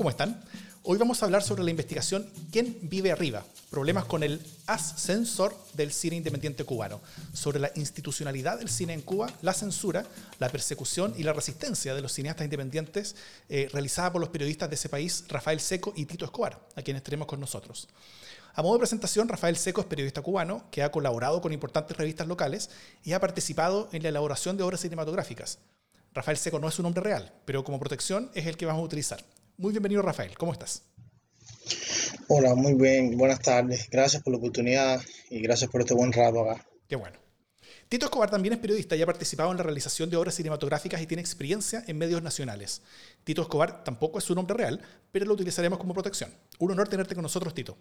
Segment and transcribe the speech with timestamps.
[0.00, 0.42] ¿Cómo están?
[0.84, 3.44] Hoy vamos a hablar sobre la investigación ¿Quién vive arriba?
[3.68, 7.02] Problemas con el ascensor del cine independiente cubano,
[7.34, 10.06] sobre la institucionalidad del cine en Cuba, la censura,
[10.38, 13.14] la persecución y la resistencia de los cineastas independientes
[13.50, 17.02] eh, realizada por los periodistas de ese país, Rafael Seco y Tito Escobar, a quienes
[17.02, 17.86] tenemos con nosotros.
[18.54, 22.26] A modo de presentación, Rafael Seco es periodista cubano que ha colaborado con importantes revistas
[22.26, 22.70] locales
[23.04, 25.58] y ha participado en la elaboración de obras cinematográficas.
[26.14, 28.86] Rafael Seco no es un nombre real, pero como protección es el que vamos a
[28.86, 29.22] utilizar.
[29.60, 30.38] Muy bienvenido, Rafael.
[30.38, 30.88] ¿Cómo estás?
[32.28, 33.14] Hola, muy bien.
[33.18, 33.90] Buenas tardes.
[33.90, 36.64] Gracias por la oportunidad y gracias por este buen rato acá.
[36.88, 37.18] Qué bueno.
[37.90, 41.06] Tito Escobar también es periodista y ha participado en la realización de obras cinematográficas y
[41.06, 42.82] tiene experiencia en medios nacionales.
[43.22, 44.80] Tito Escobar tampoco es su nombre real,
[45.12, 46.30] pero lo utilizaremos como protección.
[46.58, 47.76] Un honor tenerte con nosotros, Tito.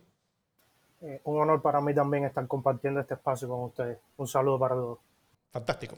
[1.00, 4.00] Eh, un honor para mí también estar compartiendo este espacio con ustedes.
[4.17, 5.00] Un saludo para todos.
[5.50, 5.98] Fantástico.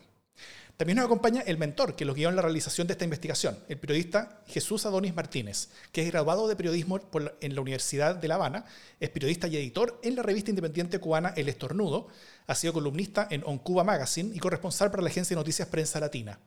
[0.82, 3.78] También nos acompaña el mentor que los guió en la realización de esta investigación, el
[3.78, 7.00] periodista Jesús Adonis Martínez, que es graduado de periodismo
[7.40, 8.66] en la Universidad de La Habana,
[9.00, 12.08] es periodista y editor en la revista independiente cubana El Estornudo,
[12.48, 16.00] ha sido columnista en On Cuba Magazine y corresponsal para la agencia de noticias Prensa
[16.00, 16.40] Latina.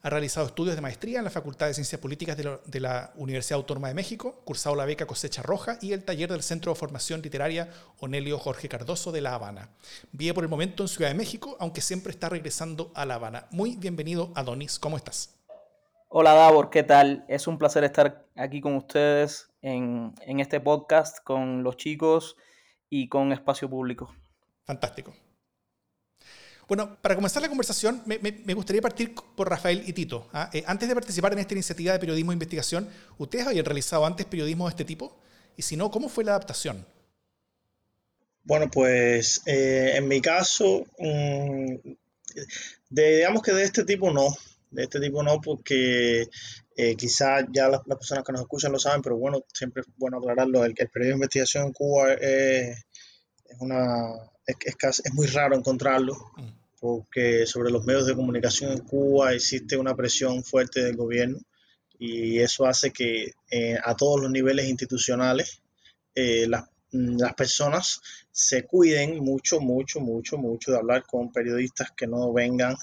[0.00, 3.88] Ha realizado estudios de maestría en la Facultad de Ciencias Políticas de la, Universidad Autónoma
[3.88, 7.68] de México, cursado la beca Cosecha Roja y el taller del Centro de Formación Literaria
[7.98, 9.70] Onelio Jorge Cardoso de La Habana.
[10.12, 13.48] Vive por el momento en Ciudad de México, aunque siempre está regresando a La Habana.
[13.50, 14.78] Muy bienvenido, Adonis.
[14.78, 15.34] ¿Cómo estás?
[16.08, 16.70] Hola, Davor.
[16.70, 17.24] ¿Qué tal?
[17.28, 22.36] Es un placer estar aquí con ustedes en, en este podcast, con los chicos
[22.90, 24.14] y con Espacio Público.
[24.64, 25.14] Fantástico.
[26.66, 30.28] Bueno, para comenzar la conversación, me, gustaría partir por Rafael y Tito.
[30.34, 30.50] ¿ah?
[30.52, 34.26] Eh, antes de participar en esta iniciativa de periodismo e investigación, ¿ustedes habían realizado antes
[34.26, 35.18] periodismo de este tipo?
[35.56, 36.84] Y si no, ¿cómo fue la adaptación?
[38.44, 40.84] Bueno, pues eh, en mi caso,
[42.40, 44.28] mm, digamos que de este tipo no.
[44.70, 46.26] De este tipo no, porque
[46.76, 50.18] eh, quizás ya las, personas que nos escuchan lo saben, pero bueno, siempre es bueno
[50.18, 50.64] aclararlo.
[50.64, 52.84] El, el periodismo de investigación en Cuba es,
[53.60, 54.14] una,
[54.46, 54.56] es,
[55.04, 56.14] es, muy raro encontrarlo.
[56.36, 61.38] Mm porque sobre los medios de comunicación en Cuba existe una presión fuerte del gobierno
[61.98, 65.60] y eso hace que eh, a todos los niveles institucionales
[66.14, 66.68] eh, las,
[67.36, 68.00] personas
[68.30, 72.76] se cuiden mucho, mucho, mucho, mucho de hablar con periodistas que no vengan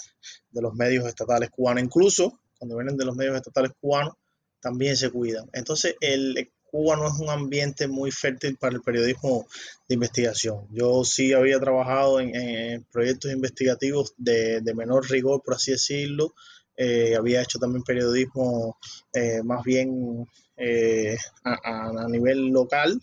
[0.52, 1.84] de los medios estatales cubanos.
[1.84, 4.14] Incluso cuando vienen de los medios estatales cubanos,
[4.60, 5.50] también se cuidan.
[5.54, 9.48] Entonces, el, Cuba no es un ambiente muy fértil para el periodismo
[9.88, 10.68] de investigación.
[10.72, 16.34] Yo sí había trabajado en, proyectos investigativos de, menor rigor, por así decirlo.
[16.78, 18.78] Eh, había hecho también periodismo
[19.14, 20.28] eh, más bien
[20.58, 23.00] eh, a, nivel local,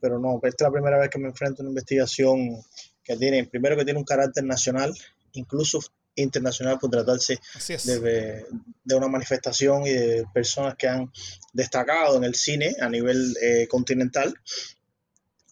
[0.00, 2.62] pero no, esta es la primera vez que me enfrento a una investigación
[3.02, 4.94] que tiene, primero que tiene un carácter nacional,
[5.32, 5.80] incluso
[6.16, 7.38] internacional por tratarse
[7.84, 8.44] de,
[8.84, 11.10] de, una manifestación y de personas que han
[11.52, 14.34] destacado en el cine a nivel eh, continental.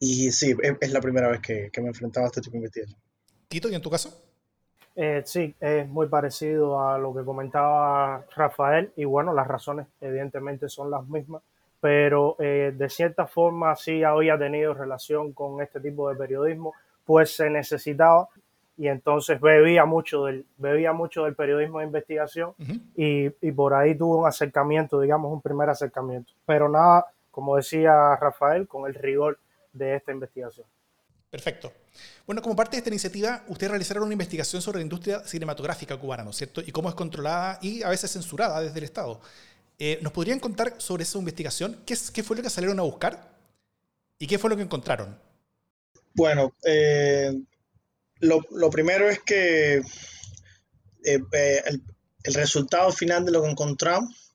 [0.01, 3.01] Y sí, es, la primera vez que, que, me enfrentaba a este tipo de investigación.
[3.49, 4.28] Tito, ¿y en tu caso?
[5.01, 10.69] Eh, sí, es muy parecido a lo que comentaba Rafael y bueno, las razones evidentemente
[10.69, 11.41] son las mismas,
[11.81, 17.37] pero eh, de cierta forma sí había tenido relación con este tipo de periodismo, pues
[17.37, 18.29] se necesitaba
[18.77, 22.55] y entonces bebía mucho del, bebía mucho del periodismo de investigación
[22.97, 26.33] y, y, por ahí tuvo un acercamiento, digamos, un primer acercamiento.
[26.45, 29.39] Pero nada, como decía Rafael, con el rigor
[29.73, 30.67] de esta investigación.
[31.31, 31.73] Perfecto.
[32.27, 36.25] Bueno, como parte de esta iniciativa, ustedes realizaron una investigación sobre la industria cinematográfica cubana,
[36.25, 36.63] ¿no es cierto?
[36.65, 39.21] Y cómo es controlada y a veces censurada desde el Estado.
[39.79, 41.83] Eh, ¿Nos podrían contar sobre esa investigación?
[41.85, 43.29] ¿Qué, ¿Qué fue lo que salieron a buscar?
[44.19, 45.17] ¿Y qué fue lo que encontraron?
[46.15, 47.33] Bueno, eh,
[48.21, 49.83] lo, primero es que eh,
[51.05, 51.63] eh,
[52.25, 54.35] el, resultado final de lo que encontramos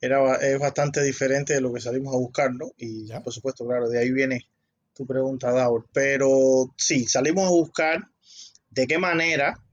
[0.00, 2.70] era, es bastante diferente de lo que salimos a buscar, ¿no?
[2.76, 4.46] Y por supuesto, claro, de ahí viene
[4.98, 5.86] tu pregunta, Daur.
[5.92, 8.08] Pero sí, salimos a buscar
[8.70, 9.64] de qué manera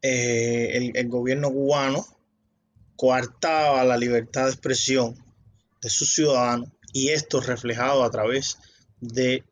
[0.00, 2.04] eh, el, el, gobierno cubano
[2.96, 5.14] coartaba la libertad de expresión
[5.82, 8.56] de sus ciudadanos y esto reflejado a través
[9.00, 9.44] de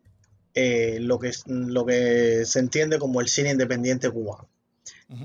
[0.55, 4.49] eh, lo, que, lo que se entiende como el cine independiente cubano.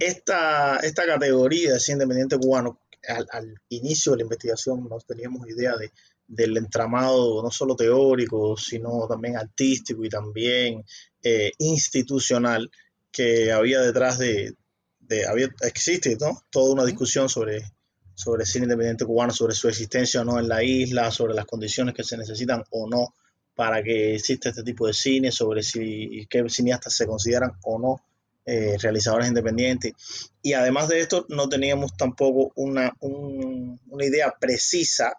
[0.02, 2.82] esta, esta categoría de cine independiente cubano,
[3.32, 5.92] al, inicio de la investigación no teníamos idea de,
[6.28, 10.84] del entramado no solo teórico, sino también artístico y también
[11.24, 12.70] eh, institucional
[13.12, 14.54] que había detrás de,
[15.00, 16.44] de había, existe ¿no?
[16.50, 17.64] toda una discusión sobre,
[18.14, 21.46] sobre el cine independiente cubano, sobre su existencia o no en la isla, sobre las
[21.46, 23.16] condiciones que se necesitan o no
[23.56, 28.02] para que exista este tipo de cine, sobre si qué cineastas se consideran o no
[28.46, 29.94] eh, realizadores independientes.
[30.44, 35.18] Y además de esto, no teníamos tampoco una, una idea precisa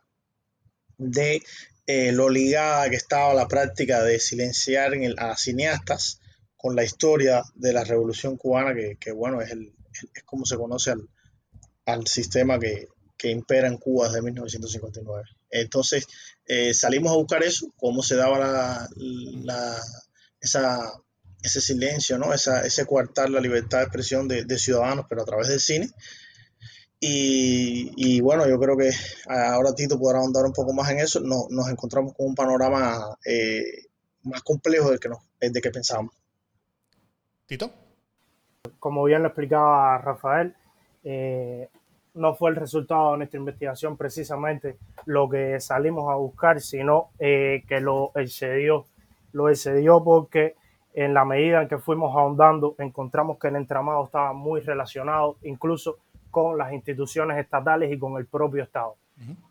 [0.98, 1.42] de
[1.86, 6.20] eh, lo ligada que estaba la práctica de silenciar a cineastas
[6.56, 9.72] con la historia de la revolución cubana, que, bueno, es, el,
[10.14, 11.08] es como se conoce al,
[11.86, 15.24] al sistema que, que impera en Cuba desde 1959.
[15.50, 16.06] Entonces
[16.46, 19.82] eh, salimos a buscar eso, cómo se daba la,
[20.40, 20.92] esa,
[21.42, 22.32] ese silencio, ¿no?
[22.32, 25.90] Esa, ese coartar la libertad de expresión de, ciudadanos, pero a través del cine.
[27.00, 28.90] Y, bueno, yo creo que
[29.28, 31.20] ahora Tito podrá ahondar un poco más en eso.
[31.20, 33.86] No, nos encontramos con un panorama eh,
[34.24, 36.14] más complejo del que, nos, de que pensábamos.
[37.46, 37.70] Tito.
[38.80, 40.54] Como bien lo explicaba Rafael,
[41.04, 41.68] eh,
[42.14, 47.62] no fue el resultado de nuestra investigación precisamente lo que salimos a buscar, sino eh,
[47.68, 48.86] que lo excedió.
[49.32, 50.56] Lo excedió porque
[50.94, 55.98] en la medida en que fuimos ahondando, encontramos que el entramado estaba muy relacionado incluso
[56.30, 58.96] con las instituciones estatales y con el propio Estado.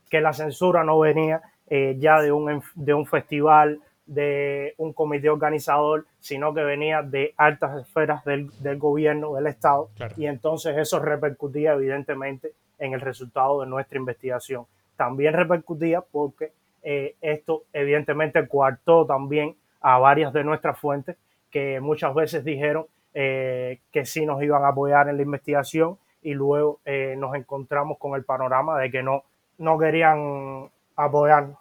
[0.09, 5.29] Que la censura no venía eh, ya de un, de un festival de un comité
[5.29, 11.73] organizador, sino que venía de altas esferas del, gobierno, del Estado, y entonces eso repercutía
[11.73, 14.65] evidentemente en el resultado de nuestra investigación.
[14.95, 16.53] También repercutía porque
[16.83, 21.17] eh, esto evidentemente coartó también a varias de nuestras fuentes
[21.51, 25.97] que muchas veces dijeron eh, que sí nos iban a apoyar en la investigación
[26.27, 29.23] y luego eh, nos encontramos con el panorama de que no,
[29.59, 31.57] no querían apoyarnos.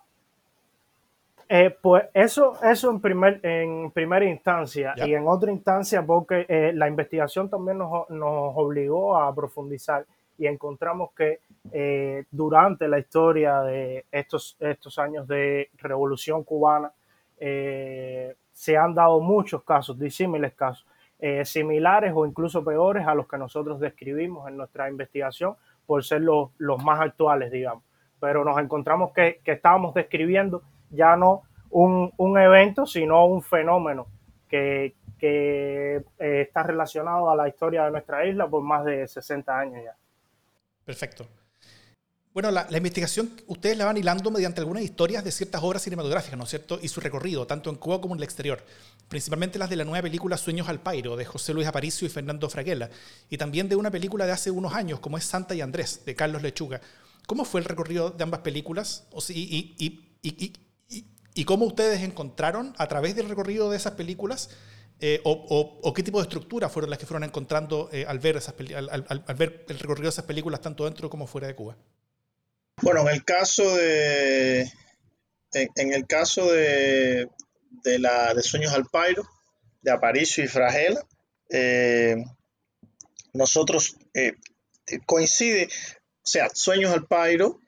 [1.49, 6.73] Eh, pues eso, eso en, primer, en primera instancia y en otra instancia porque eh,
[6.75, 10.05] la investigación también nos, nos, obligó a profundizar
[10.37, 11.39] y encontramos que
[11.71, 16.91] eh, durante la historia de estos, estos años de revolución cubana
[17.39, 20.85] se han dado muchos casos, disímiles casos,
[21.45, 26.51] similares o incluso peores a los que nosotros describimos en nuestra investigación por ser los,
[26.59, 27.83] los más actuales, digamos.
[28.21, 34.07] Pero nos encontramos que, que estábamos describiendo ya no un, un evento, sino un fenómeno
[34.49, 39.59] que, que eh, está relacionado a la historia de nuestra isla por más de 60
[39.59, 39.97] años ya.
[40.85, 41.27] Perfecto.
[42.37, 46.37] Bueno, la, la, investigación ustedes la van hilando mediante algunas historias de ciertas obras cinematográficas,
[46.37, 46.79] ¿no es cierto?
[46.83, 48.63] Y su recorrido, tanto en Cuba como en el exterior.
[49.09, 52.51] Principalmente las de la nueva película Sueños al Pairo, de José Luis Aparicio y Fernando
[52.51, 52.91] Fraguela.
[53.31, 56.15] Y también de una película de hace unos años, como es Santa y Andrés, de
[56.15, 56.83] Carlos Lechuga.
[57.27, 59.05] ¿Cómo fue el recorrido de ambas películas?
[59.13, 60.53] O, y, y, y,
[61.35, 64.51] y cómo ustedes encontraron a través del recorrido de esas películas
[64.99, 68.55] eh, o, qué tipo de estructuras fueron las que fueron encontrando eh, al, ver esas
[68.75, 71.77] al, ver el recorrido de esas películas tanto dentro como fuera de Cuba.
[72.83, 74.71] Bueno, en el caso de
[75.53, 77.29] en, el caso de,
[77.83, 79.27] de, la de Sueños al Pairo,
[79.83, 81.01] de Aparicio y Fragela,
[81.51, 82.17] eh,
[83.33, 83.97] nosotros
[85.07, 87.61] coincide, o sea, Sueños al Pairo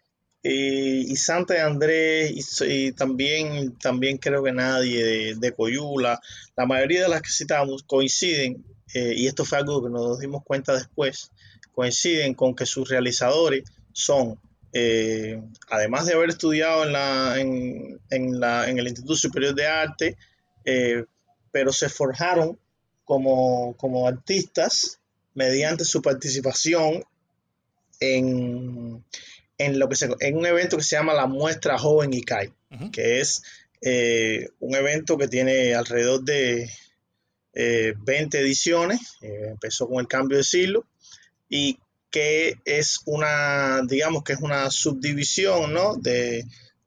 [0.43, 6.21] y Santa de Andrés y, también, también creo que nadie de, Coyula,
[6.57, 10.43] la mayoría de las que citamos coinciden, eh, y esto fue algo que nos dimos
[10.45, 11.31] cuenta después,
[11.73, 14.41] coinciden con que sus realizadores son,
[14.73, 20.17] eh, además de haber estudiado en, la, en, la, en el Instituto Superior de Arte,
[20.65, 21.05] eh,
[21.51, 22.59] pero se forjaron
[23.05, 25.01] como, como artistas
[25.35, 27.03] mediante su participación
[28.01, 29.05] en,
[29.57, 32.53] en, lo que se, en un evento que se llama la Muestra Joven ICAI,
[32.93, 33.43] que es
[33.81, 36.71] eh, un evento que tiene alrededor de
[37.55, 40.85] 20 eh, ediciones, empezó con el cambio de siglo,
[41.49, 41.79] y
[42.11, 45.95] que es una, digamos que es una subdivisión ¿no?
[45.97, 46.45] de,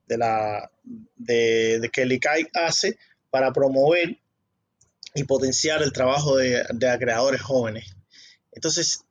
[0.07, 0.71] de, la,
[1.15, 2.97] de, que el ICAI hace
[3.29, 4.17] para promover
[5.13, 7.95] y potenciar el trabajo de, de creadores jóvenes.
[8.51, 9.05] Entonces,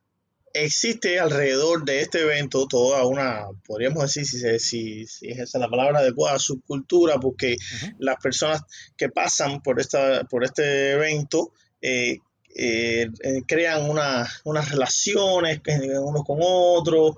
[0.53, 5.69] existe alrededor de este evento toda una, podríamos decir, si, si, si es esa la
[5.69, 7.57] palabra adecuada, subcultura, porque
[7.99, 8.61] las personas
[8.97, 12.17] que pasan por, esta, por este evento eh,
[12.55, 15.61] eh, eh, crean unas relaciones
[16.01, 17.15] unos con otros,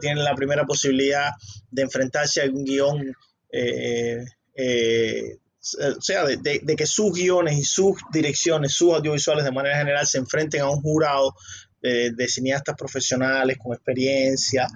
[0.00, 1.30] tienen la primera posibilidad
[1.70, 3.14] de enfrentarse a un guion.
[5.78, 10.18] o sea, de, que sus guiones y sus direcciones, sus audiovisuales de manera general se
[10.18, 11.34] enfrenten a un jurado
[11.80, 14.68] de, cineastas profesionales con experiencia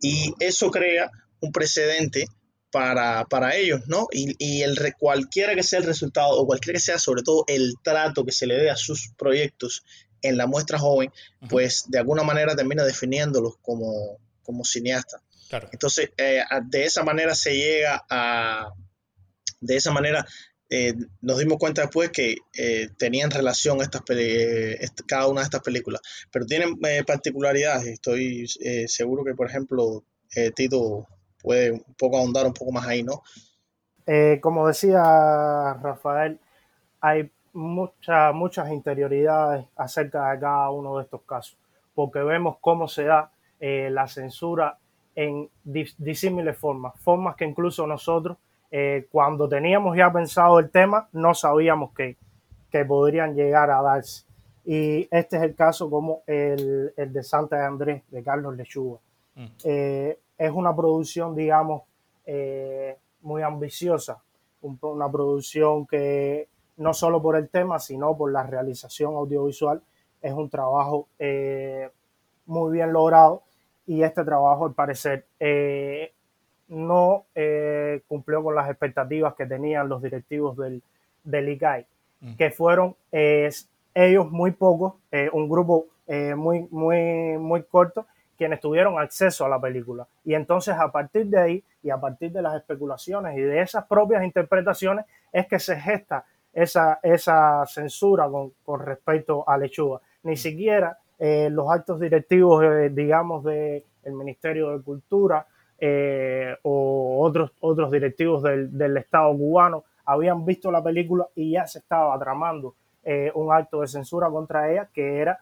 [0.00, 2.26] Y eso crea un precedente
[2.74, 4.08] para, para ellos, ¿no?
[4.10, 7.74] Y, y, el, cualquiera que sea el resultado o cualquiera que sea sobre todo el
[7.84, 9.84] trato que se le dé a sus proyectos
[10.22, 11.12] en la muestra joven,
[11.48, 15.22] pues de alguna manera termina definiéndolos como, como cineasta.
[15.48, 15.68] Claro.
[15.70, 18.72] Entonces, eh, de esa manera se llega a,
[19.60, 20.26] de esa manera
[20.68, 24.02] eh, nos dimos cuenta después que eh, tenían relación estas
[25.06, 26.00] cada una de estas películas,
[26.32, 26.76] pero tienen
[27.06, 27.86] particularidades.
[27.86, 28.48] Estoy
[28.88, 30.04] seguro que, por ejemplo,
[30.56, 31.06] Tito
[31.44, 33.22] puede un poco ahondar un poco más ahí, ¿no?
[34.06, 36.40] Eh, como decía Rafael,
[37.00, 41.58] hay muchas muchas interioridades acerca de cada uno de estos casos,
[41.94, 44.78] porque vemos cómo se da eh, la censura
[45.14, 45.48] en
[45.98, 48.38] disímiles formas, formas que incluso nosotros,
[48.70, 52.16] eh, cuando teníamos ya pensado el tema, no sabíamos que,
[52.70, 54.24] que podrían llegar a darse.
[54.64, 58.98] Y este es el caso como el, el de Santa Andrés, de Carlos Lechuga.
[59.36, 59.44] Mm
[60.38, 61.82] es una producción, digamos,
[62.26, 64.22] eh, muy ambiciosa,
[64.60, 69.82] una producción que no solo por el tema, sino por la realización audiovisual,
[70.20, 71.90] es un trabajo eh,
[72.46, 73.42] muy bien logrado
[73.86, 76.12] y este trabajo, al parecer, eh,
[76.68, 77.26] no
[78.08, 80.82] cumplió con las expectativas que tenían los directivos del,
[81.22, 81.86] del ICAI,
[82.20, 82.34] mm.
[82.36, 84.94] que fueron ellos muy pocos,
[85.32, 85.86] un grupo
[86.36, 90.06] muy, muy, muy corto, quienes tuvieron acceso a la película.
[90.24, 93.84] Y entonces a partir de ahí y a partir de las especulaciones y de esas
[93.86, 100.00] propias interpretaciones es que se gesta esa, esa censura con, con respecto a Lechuga.
[100.22, 105.46] Ni siquiera eh, los actos directivos, eh, digamos, del Ministerio de Cultura
[105.78, 111.66] eh, o otros, otros directivos del, del, Estado cubano habían visto la película y ya
[111.66, 112.74] se estaba tramando
[113.34, 115.38] un acto de censura contra ella que era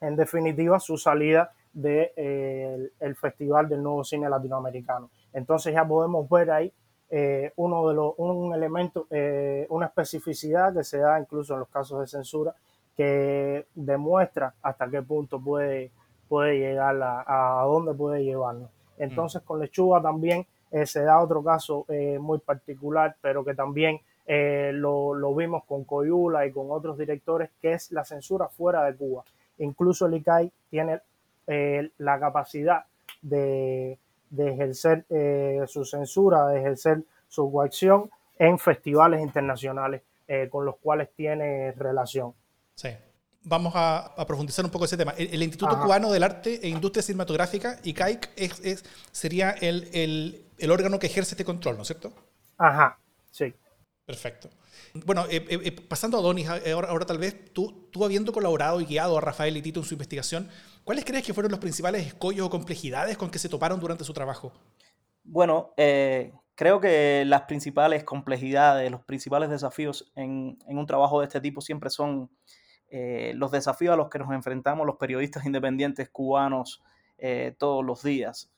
[0.00, 5.10] en definitiva su salida del de, el Festival del Nuevo Cine Latinoamericano.
[5.32, 6.72] Entonces ya podemos ver ahí
[7.10, 11.68] eh, uno de los, un elemento, eh, una especificidad que se da incluso en los
[11.68, 12.54] casos de censura
[12.96, 15.90] que demuestra hasta qué punto puede,
[16.28, 18.70] puede llegar, a, a dónde puede llevarnos.
[18.96, 21.84] Entonces con Lechuga también eh, se da otro caso
[22.18, 27.74] muy particular, pero que también lo, lo, vimos con Coyula y con otros directores, que
[27.74, 29.24] es la censura fuera de Cuba.
[29.58, 31.00] Incluso el ICAI tiene
[31.46, 32.84] eh, la capacidad
[33.22, 33.98] de,
[34.36, 41.08] ejercer eh, su censura, de ejercer su coacción en festivales internacionales eh, con los cuales
[41.14, 42.34] tiene relación.
[42.74, 42.90] Sí.
[43.42, 45.14] Vamos a, profundizar un poco ese tema.
[45.16, 51.06] El, Instituto Cubano del Arte e Industria Cinematográfica, ICAIC, es, sería el, el órgano que
[51.06, 52.12] ejerce este control, ¿no es cierto?
[52.58, 52.98] Ajá,
[53.30, 53.54] sí.
[54.04, 54.48] Perfecto.
[55.04, 58.86] Bueno, eh, eh, eh, pasando a Donis, ahora, tal vez tú, tú, habiendo colaborado y
[58.86, 60.48] guiado a Rafael y Tito en su investigación,
[60.86, 64.12] ¿cuáles crees que fueron los principales escollos o complejidades con que se toparon durante su
[64.12, 64.52] trabajo?
[65.24, 65.74] Bueno,
[66.54, 71.90] creo que las principales complejidades, los principales desafíos en, un trabajo de este tipo siempre
[71.90, 72.30] son
[72.88, 76.84] los desafíos a los que nos enfrentamos los periodistas independientes cubanos
[77.58, 78.52] todos los días.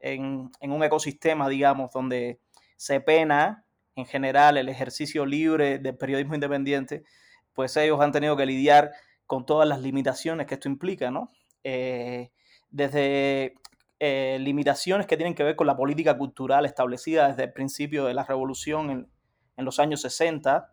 [0.00, 2.40] En, en un ecosistema, digamos, donde
[2.76, 7.04] se pena en general el ejercicio libre del periodismo independiente,
[7.52, 8.92] pues ellos han tenido que lidiar
[9.26, 11.30] con todas las limitaciones que esto implica, ¿no?
[11.62, 12.30] Eh,
[12.70, 13.54] desde
[13.98, 18.14] eh, limitaciones que tienen que ver con la política cultural establecida desde el principio de
[18.14, 20.72] la revolución en, los años 60,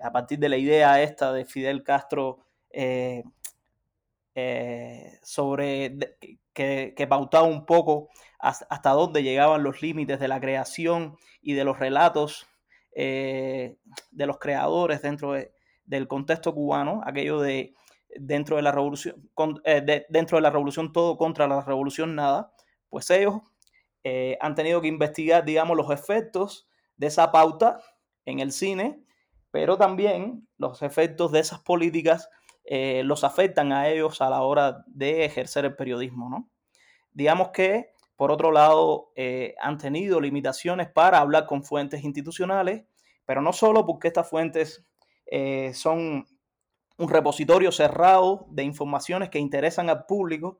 [0.00, 2.38] a partir de la idea esta de Fidel Castro
[2.70, 3.22] eh,
[5.22, 5.98] sobre
[6.54, 8.08] que, que, pautaba un poco
[8.38, 12.46] hasta dónde llegaban los límites de la creación y de los relatos
[12.94, 13.76] de
[14.12, 15.32] los creadores dentro
[15.88, 17.74] del contexto cubano, aquello de
[18.18, 19.16] dentro de la revolución,
[19.64, 22.52] eh, dentro de la revolución todo contra la revolución nada,
[22.88, 23.40] pues ellos
[24.04, 27.80] eh, han tenido que investigar, digamos, los efectos de esa pauta
[28.24, 29.02] en el cine,
[29.50, 32.30] pero también los efectos de esas políticas
[32.70, 36.50] los afectan a ellos a la hora de ejercer el periodismo, ¿no?
[37.12, 42.84] Digamos que por otro lado, eh, han tenido limitaciones para hablar con fuentes institucionales,
[43.24, 44.84] pero no solo porque estas fuentes
[45.30, 46.26] eh, son
[46.96, 50.58] un repositorio cerrado de informaciones que interesan al público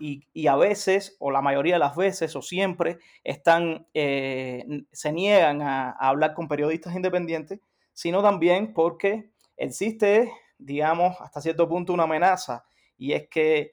[0.00, 5.60] y, a veces, o la mayoría de las veces, o siempre, están, eh, se niegan
[5.60, 7.58] a, hablar con periodistas independientes,
[7.92, 12.64] sino también porque existe, digamos, hasta cierto punto una amenaza,
[12.96, 13.72] y es que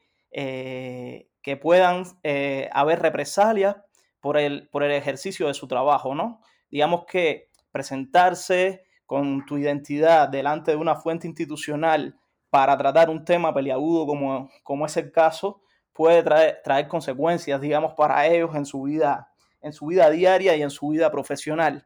[1.45, 3.75] que puedan eh, haber represalias
[4.19, 6.41] por el, por el ejercicio de su trabajo, ¿no?
[6.71, 12.17] Digamos que presentarse con tu identidad delante de una fuente institucional
[12.49, 15.61] para tratar un tema peliagudo como, como es el caso,
[15.93, 19.31] puede traer, traer consecuencias, digamos, para ellos en su vida,
[19.61, 21.85] en su vida diaria y en su vida profesional.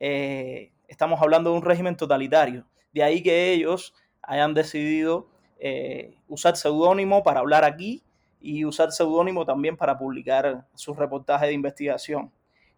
[0.00, 2.66] Eh, estamos hablando de un régimen totalitario.
[2.92, 8.02] De ahí que ellos hayan decidido eh, usar seudónimo para hablar aquí
[8.40, 12.32] y usar seudónimo también para publicar sus reportajes de investigación.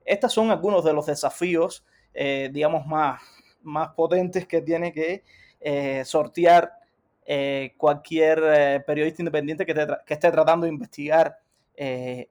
[0.05, 3.21] Estos son algunos de los desafíos, eh, digamos, más,
[3.69, 5.25] más potentes que tiene que
[5.61, 6.73] eh, sortear
[7.77, 11.39] cualquier periodista independiente que, que, esté tratando de investigar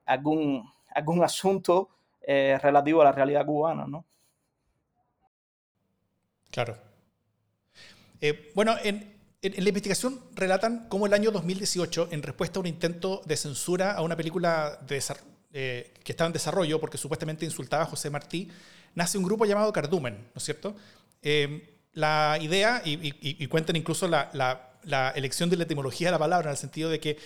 [0.06, 1.88] algún, algún asunto
[2.26, 4.04] relativo a la realidad cubana, ¿no?
[6.50, 6.76] Claro.
[8.56, 13.22] bueno, en, en, la investigación relatan cómo el año 2018, en respuesta a un intento
[13.24, 14.80] de censura a una película
[15.52, 18.50] eh, que estaba en desarrollo porque supuestamente insultaba a José Martí,
[18.94, 20.74] nace un grupo llamado Cardumen, ¿no es cierto?
[21.22, 24.30] Eh, la idea, y, cuentan incluso la,
[24.84, 27.18] la, elección de la etimología de la palabra, en el sentido de que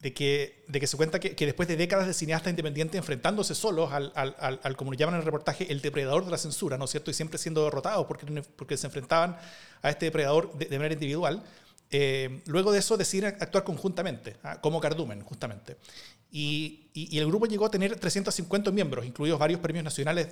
[0.00, 3.54] de que, de que se cuenta que, que, después de décadas de cineastas independientes enfrentándose
[3.54, 6.78] solos al, al, al, como lo llaman en el reportaje, el depredador de la censura,
[6.78, 7.10] ¿no es cierto?
[7.10, 9.36] Y siempre siendo derrotados porque, porque se enfrentaban
[9.82, 11.42] a este depredador de, manera individual.
[11.90, 14.58] Eh, luego de eso deciden actuar conjuntamente, ¿ah?
[14.60, 15.76] como cardumen, justamente.
[16.30, 20.28] Y, y, y, el grupo llegó a tener 350 miembros, incluidos varios premios nacionales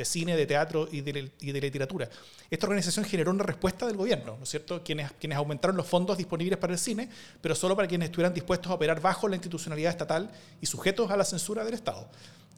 [0.00, 2.08] de cine, de teatro y de, y literatura.
[2.50, 4.82] Esta organización generó una respuesta del gobierno, ¿no es cierto?
[4.82, 7.10] Quienes, quienes aumentaron los fondos disponibles para el cine,
[7.42, 10.30] pero solo para quienes estuvieran dispuestos a operar bajo la institucionalidad estatal
[10.60, 12.08] y sujetos a la censura del Estado.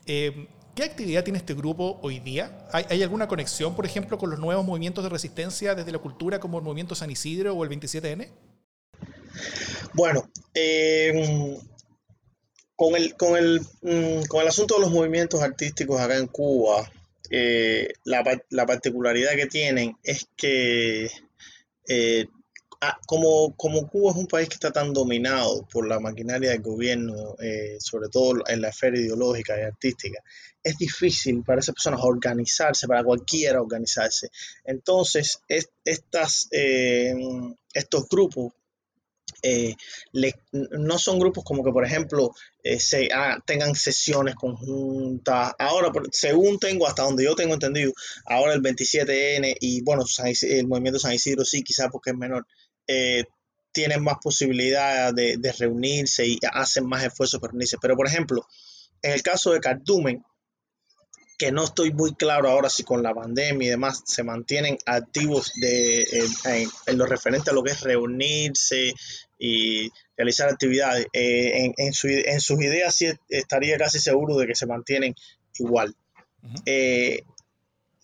[0.06, 0.46] Eh,
[0.76, 2.66] ¿Qué actividad tiene este grupo hoy día?
[2.72, 6.38] ¿Hay, ¿Hay, alguna conexión, por ejemplo, con los nuevos movimientos de resistencia desde la cultura
[6.38, 8.28] como el movimiento San Isidro o el 27N?
[9.92, 11.58] Bueno, eh,
[12.76, 16.90] con, el, con, el, mm, con el asunto de los movimientos artísticos acá en Cuba,
[17.32, 21.10] eh, la, la, particularidad que tienen es que
[21.88, 22.26] eh,
[23.06, 27.36] como, como, Cuba es un país que está tan dominado por la maquinaria del gobierno,
[27.40, 30.22] eh, sobre todo en la esfera ideológica y artística,
[30.62, 34.28] es difícil para esas personas organizarse, para cualquiera organizarse.
[34.64, 38.52] Entonces, estas, estos grupos
[39.42, 39.74] eh,
[40.52, 45.52] no son grupos como que, por ejemplo, eh, se, ah, tengan sesiones conjuntas.
[45.58, 47.92] Ahora, según tengo, hasta donde yo tengo entendido,
[48.26, 50.04] ahora el 27N y bueno,
[50.42, 52.46] el movimiento San Isidro sí, quizás porque es menor,
[52.86, 53.24] eh,
[53.72, 57.78] tienen más posibilidad de, de, reunirse y hacen más esfuerzos para reunirse.
[57.80, 58.46] Pero, por ejemplo,
[59.02, 60.22] en el caso de Cardumen,
[61.42, 65.52] que no estoy muy claro ahora si con la pandemia y demás se mantienen activos
[65.60, 66.06] de,
[66.44, 68.94] en, lo referente a lo que es reunirse
[69.40, 71.08] y realizar actividades.
[71.12, 75.16] Eh, en, su, en, sus ideas sí estaría casi seguro de que se mantienen
[75.58, 75.96] igual.
[76.64, 77.24] Eh,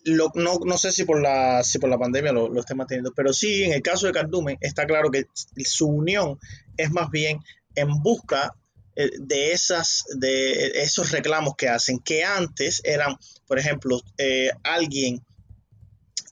[0.03, 3.31] no, no, sé si por la, si por la pandemia lo, lo estén manteniendo, pero
[3.31, 5.27] sí, en el caso de Cardumen, está claro que
[5.63, 6.37] su unión
[6.75, 7.39] es más bien
[7.73, 8.53] en busca
[8.95, 13.15] de, esas, de esos reclamos que hacen, que antes eran,
[13.47, 15.21] por ejemplo, eh, alguien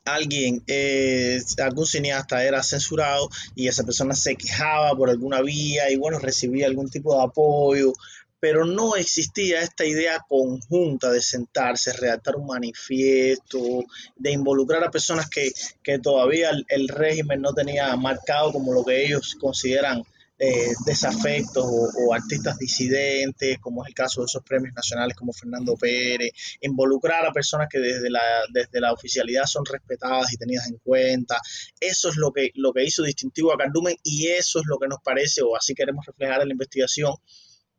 [0.07, 5.97] alguien, eh, algún cineasta era censurado y esa persona se quejaba por alguna vía y
[5.97, 7.93] bueno, recibía algún tipo de apoyo,
[8.39, 13.83] pero no existía esta idea conjunta de sentarse, redactar un manifiesto,
[14.15, 15.51] de involucrar a personas que,
[15.99, 20.03] todavía el, régimen no tenía marcado como lo que ellos consideran
[20.39, 25.75] eh, desafectos o, artistas disidentes, como es el caso de esos premios nacionales como Fernando
[25.75, 28.21] Pérez, involucrar a personas que desde la,
[28.53, 31.39] desde la oficialidad son respetadas y tenidas en cuenta.
[31.79, 34.87] Eso es lo que, lo que hizo distintivo a Cardumen y eso es lo que
[34.87, 37.15] nos parece, o así queremos reflejar en la investigación,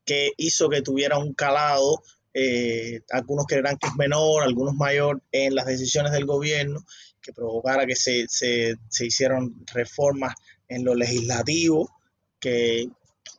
[0.03, 2.01] que hizo que tuviera un calado
[2.33, 6.85] eh, algunos creerán que es menor, algunos mayor en las decisiones del gobierno,
[7.21, 10.35] que provocara que se, se, se hicieron reformas
[10.67, 11.98] en lo legislativo
[12.39, 12.87] que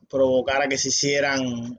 [0.08, 1.78] provocara que se hicieran,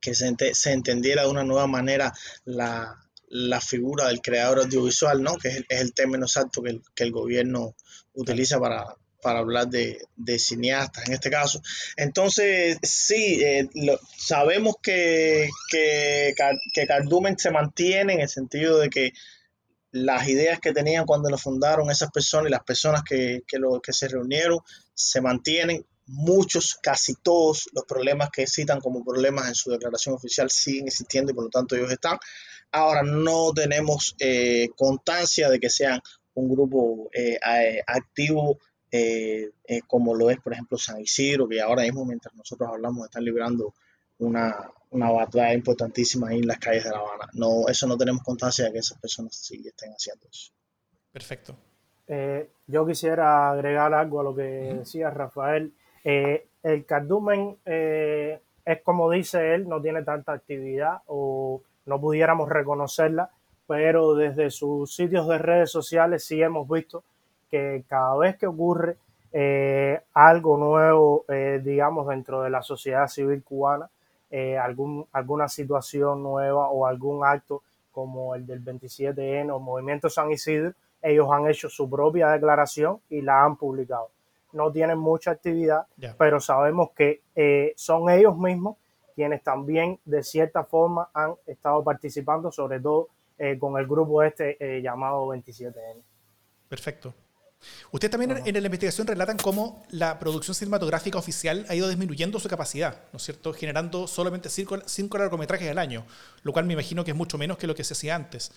[0.00, 2.12] que se, entendiera de una nueva manera
[2.44, 3.00] la,
[3.60, 5.36] figura del creador audiovisual, ¿no?
[5.36, 7.74] que es el, término exacto que el, gobierno
[8.12, 8.84] utiliza para,
[9.22, 9.98] hablar de,
[10.38, 11.62] cineastas en este caso.
[11.96, 13.68] Entonces, sí, eh,
[14.18, 16.34] sabemos que, que,
[16.72, 19.12] que Cardumen se mantiene en el sentido de que
[19.94, 23.92] las ideas que tenían cuando lo fundaron esas personas y las personas que, lo, que
[23.92, 24.58] se reunieron
[24.94, 25.84] se mantienen.
[26.06, 31.32] Muchos, casi todos los problemas que citan como problemas en su declaración oficial siguen existiendo
[31.32, 32.18] y por lo tanto ellos están.
[32.70, 36.00] Ahora no tenemos eh, constancia de que sean
[36.34, 37.38] un grupo eh,
[37.86, 38.58] activo
[38.90, 39.50] eh,
[39.88, 43.74] como lo es, por ejemplo, San Isidro, que ahora mismo, mientras nosotros hablamos, están librando
[44.18, 47.28] una, una batalla importantísima ahí en las calles de La Habana.
[47.32, 50.52] No, eso no tenemos constancia de que esas personas sí estén haciendo eso.
[51.10, 51.58] Perfecto.
[52.06, 55.72] Eh, yo quisiera agregar algo a lo que decía Rafael.
[56.04, 63.30] Eh, el cardumen es como dice él, no tiene tanta actividad o no pudiéramos reconocerla,
[63.66, 67.04] pero desde sus sitios de redes sociales sí hemos visto
[67.50, 68.96] que cada vez que ocurre
[69.32, 73.90] eh, algo nuevo, eh, digamos, dentro de la sociedad civil cubana,
[74.30, 80.30] eh, algún, alguna situación nueva o algún acto como el del 27N o Movimiento San
[80.30, 80.72] Isidro,
[81.04, 84.10] ellos han hecho su propia declaración y la han publicado.
[84.52, 85.86] No tienen mucha actividad,
[86.18, 87.22] pero sabemos que
[87.76, 88.76] son ellos mismos
[89.14, 93.08] quienes también de cierta forma han estado participando, sobre todo
[93.60, 96.02] con el grupo este llamado 27N.
[96.68, 97.14] Perfecto.
[97.90, 102.48] Ustedes también en, la investigación relatan cómo la producción cinematográfica oficial ha ido disminuyendo su
[102.48, 103.52] capacidad, ¿no es cierto?
[103.52, 106.04] Generando solamente cinco, largometrajes al año,
[106.42, 108.52] lo cual me imagino que es mucho menos que lo que se hacía antes.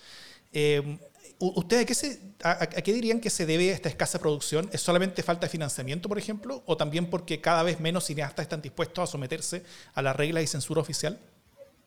[0.52, 0.98] Eh,
[1.40, 4.68] ¿Ustedes a qué, dirían que se debe esta escasa producción?
[4.72, 6.62] ¿Es solamente falta de financiamiento, por ejemplo?
[6.66, 9.62] ¿O también porque cada vez menos cineastas están dispuestos a someterse
[9.94, 11.16] a las reglas y censura oficial?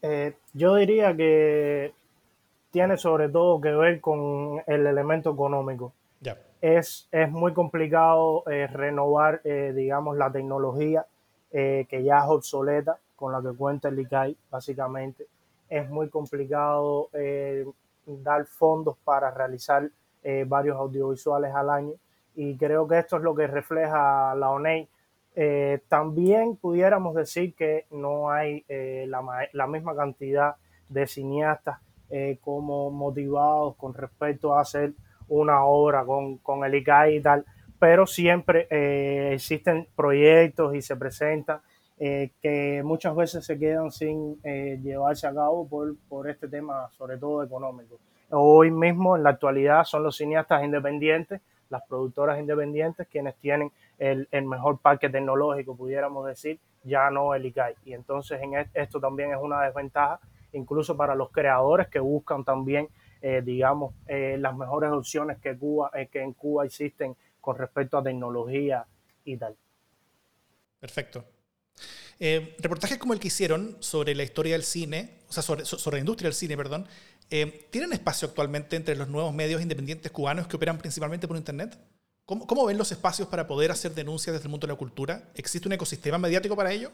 [0.01, 1.93] Eh, yo diría que
[2.71, 5.93] tiene sobre todo que ver con el elemento económico
[6.61, 11.05] es, muy complicado eh, renovar, eh, digamos, la tecnología
[11.51, 15.27] eh, que ya es obsoleta, con la que cuenta el ICAI, básicamente.
[15.69, 17.09] Es muy complicado
[18.05, 19.89] dar fondos para realizar
[20.47, 21.93] varios audiovisuales al año
[22.35, 24.89] y creo que esto es lo que refleja la ONEI.
[25.87, 30.55] también pudiéramos decir que no hay la, la, misma cantidad
[30.89, 31.79] de cineastas
[32.41, 34.93] como motivados con respecto a hacer
[35.31, 37.45] una obra con, con el ICAI y tal,
[37.79, 41.61] pero siempre eh, existen proyectos y se presentan
[41.97, 46.89] eh, que muchas veces se quedan sin eh, llevarse a cabo por, por este tema,
[46.97, 47.97] sobre todo económico.
[48.29, 54.27] Hoy mismo, en la actualidad, son los cineastas independientes, las productoras independientes, quienes tienen el,
[54.31, 57.75] el, mejor parque tecnológico, pudiéramos decir, ya no el ICAI.
[57.85, 60.19] Y entonces en esto también es una desventaja,
[60.51, 62.89] incluso para los creadores que buscan también
[63.21, 67.97] eh, digamos, eh, las mejores opciones que, Cuba, eh, que en Cuba existen con respecto
[67.97, 68.85] a tecnología
[69.25, 69.55] y tal.
[70.79, 71.23] Perfecto.
[72.19, 75.99] reportajes como el que hicieron sobre la historia del cine, o sea, sobre, sobre la
[75.99, 76.87] industria del cine, perdón,
[77.69, 81.77] ¿tienen espacio actualmente entre los nuevos medios independientes cubanos que operan principalmente por Internet?
[82.25, 85.29] ¿Cómo, ¿Cómo, ven los espacios para poder hacer denuncias desde el mundo de la cultura?
[85.35, 86.91] ¿Existe un ecosistema mediático para ello?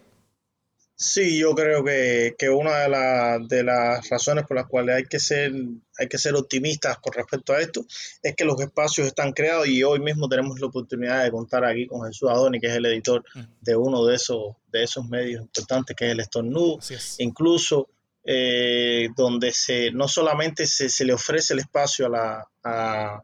[1.00, 5.54] Sí, yo creo que, una de, de, las razones por las cuales hay que, ser,
[5.96, 7.86] hay que ser optimistas con respecto a esto
[8.24, 11.86] es que los espacios están creados y hoy mismo tenemos la oportunidad de contar aquí
[11.86, 13.42] con Jesús Adoni, que es el editor mm.
[13.62, 16.80] de uno de esos, de esos medios importantes, que es el Estornudo.
[17.20, 17.90] Incluso
[18.24, 23.22] eh, donde se, no solamente se, se, le ofrece el espacio a, la, a,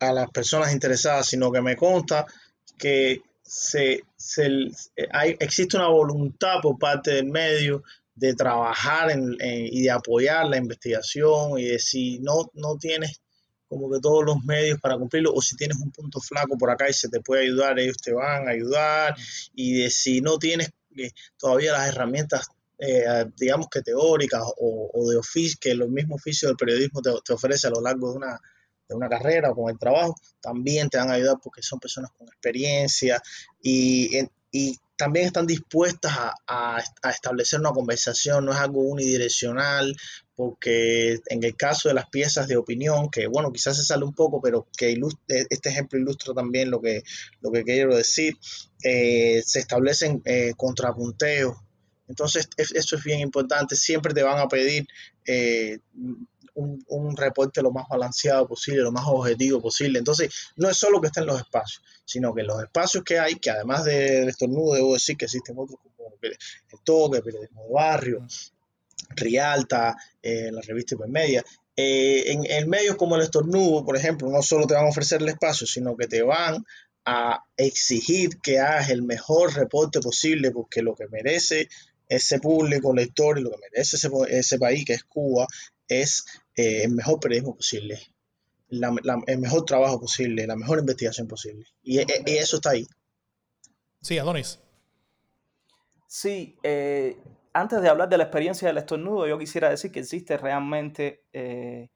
[0.00, 2.26] a las personas interesadas, sino que me consta
[2.76, 4.02] que se,
[4.36, 7.82] eh, hay, existe una voluntad por parte del medio
[8.14, 13.20] de trabajar y de apoyar la investigación y de si no, no tienes
[13.68, 16.88] como que todos los medios para cumplirlo o si tienes un punto flaco por acá
[16.88, 19.14] y se te puede ayudar, ellos te van a ayudar
[19.54, 25.16] y de si no tienes eh, todavía las herramientas eh, digamos que teóricas o, de
[25.16, 28.40] oficio, que los mismo oficio del periodismo te ofrece a lo largo de una,
[28.88, 32.10] de una carrera o con el trabajo, también te van a ayudar porque son personas
[32.16, 33.22] con experiencia
[33.62, 34.28] y,
[34.96, 36.12] también están dispuestas
[36.48, 39.94] a, establecer una conversación, no es algo unidireccional,
[40.34, 44.14] porque en el caso de las piezas de opinión, que bueno, quizás se sale un
[44.14, 44.98] poco, pero que
[45.28, 47.04] este ejemplo ilustra también lo que,
[47.40, 48.34] lo que quiero decir,
[48.82, 51.56] eh, se establecen eh, contrapunteos.
[52.08, 53.76] Entonces, eso es bien importante.
[53.76, 54.86] Siempre te van a pedir
[55.26, 55.78] eh,
[56.58, 59.98] un, reporte lo más balanceado posible, lo más objetivo posible.
[59.98, 63.50] Entonces, no es solo que estén los espacios, sino que los espacios que hay, que
[63.50, 66.36] además del estornudo, debo decir que existen otros como el
[66.84, 68.26] toque, el periodismo de barrio,
[69.10, 71.44] Rialta, eh, la revista Hipermedia.
[71.76, 75.22] Eh, en, en medios como el estornudo, por ejemplo, no solo te van a ofrecer
[75.22, 76.64] el espacio, sino que te van
[77.04, 81.68] a exigir que hagas el mejor reporte posible, porque lo que merece
[82.08, 85.46] ese público lector y lo que merece ese, ese país, que es Cuba,
[85.88, 86.24] es
[86.58, 88.00] eh, el mejor periodismo posible,
[88.68, 91.66] el mejor trabajo posible, la mejor investigación posible.
[91.84, 92.84] Y, eso está ahí.
[94.02, 94.58] Sí, Adonis.
[96.08, 97.16] Sí, eh,
[97.52, 101.90] antes de hablar de la experiencia del estornudo, yo quisiera decir que existe realmente eh,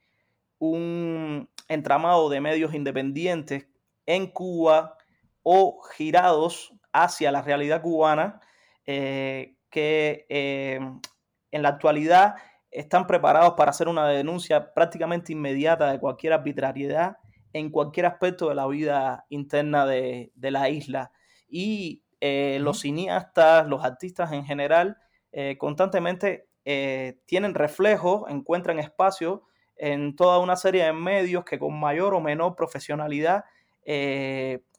[0.60, 3.66] un entramado de medios independientes
[4.06, 4.96] en Cuba
[5.42, 8.40] o girados hacia la realidad cubana
[8.84, 12.36] que en la actualidad
[12.72, 17.18] están preparados para hacer una denuncia prácticamente inmediata de cualquier arbitrariedad
[17.52, 21.12] en cualquier aspecto de la vida interna de, la isla.
[21.48, 24.96] Y eh, los cineastas, los artistas en general,
[25.32, 29.42] eh, constantemente tienen reflejo, encuentran espacio
[29.76, 33.44] en toda una serie de medios que con mayor o menor profesionalidad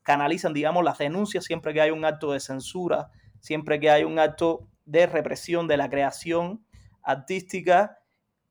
[0.04, 4.20] canalizan, digamos, las denuncias siempre que hay un acto de censura, siempre que hay un
[4.20, 6.66] acto de represión de la creación
[7.04, 8.00] artística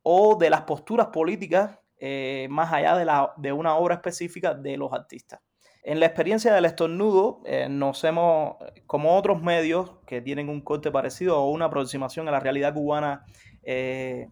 [0.03, 4.77] o de las posturas políticas eh, más allá de, la, de, una obra específica de
[4.77, 5.41] los artistas.
[5.85, 10.91] En la experiencia del estornudo, eh, nos hemos, como otros medios que tienen un corte
[10.91, 13.25] parecido o una aproximación a la realidad cubana
[13.63, 14.29] eh,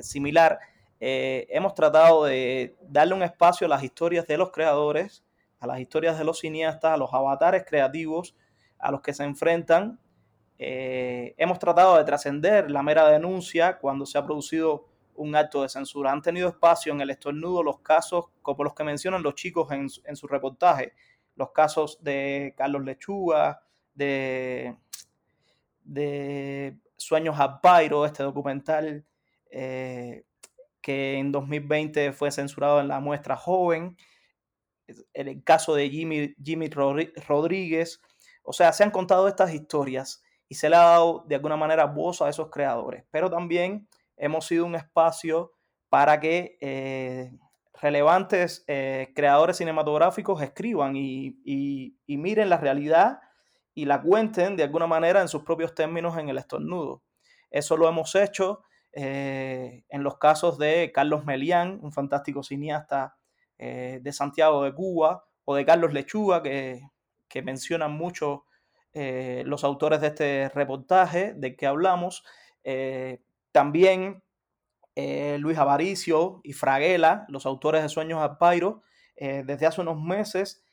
[0.00, 0.58] similar,
[0.98, 5.24] hemos tratado de darle un espacio a las historias de los creadores,
[5.60, 8.34] a las historias de los cineastas, a los avatares creativos
[8.78, 9.98] a los que se enfrentan.
[10.58, 16.12] Hemos tratado de trascender la mera denuncia cuando se ha producido un acto de censura.
[16.12, 20.16] Han tenido espacio en el estornudo los casos como los que mencionan los chicos en,
[20.16, 20.94] su reportaje,
[21.34, 23.62] los casos de Carlos Lechuga,
[23.94, 24.76] de,
[26.98, 29.04] Sueños a Pairo, este documental
[29.50, 30.24] eh,
[30.80, 33.96] que en 2020 fue censurado en la muestra joven,
[35.12, 38.00] en el caso de Jimmy, Jimmy Rodríguez.
[38.42, 41.86] O sea, se han contado estas historias y se le ha dado de alguna manera
[41.86, 45.52] voz a esos creadores, pero también hemos sido un espacio
[45.88, 47.32] para que eh,
[47.80, 53.20] relevantes eh, creadores cinematográficos escriban y, miren la realidad
[53.74, 57.02] y la cuenten de alguna manera en sus propios términos en el estornudo.
[57.50, 63.16] Eso lo hemos hecho eh, en los casos de Carlos Melián, un fantástico cineasta
[63.58, 66.82] de Santiago de Cuba, o de Carlos Lechuga, que,
[67.26, 68.44] que mencionan mucho
[69.44, 72.24] los autores de este reportaje de que hablamos.
[73.52, 74.22] También
[74.98, 78.82] eh, Luis Avaricio y Fraguela, los autores de Sueños al Pairo,
[79.14, 80.64] eh, desde hace unos meses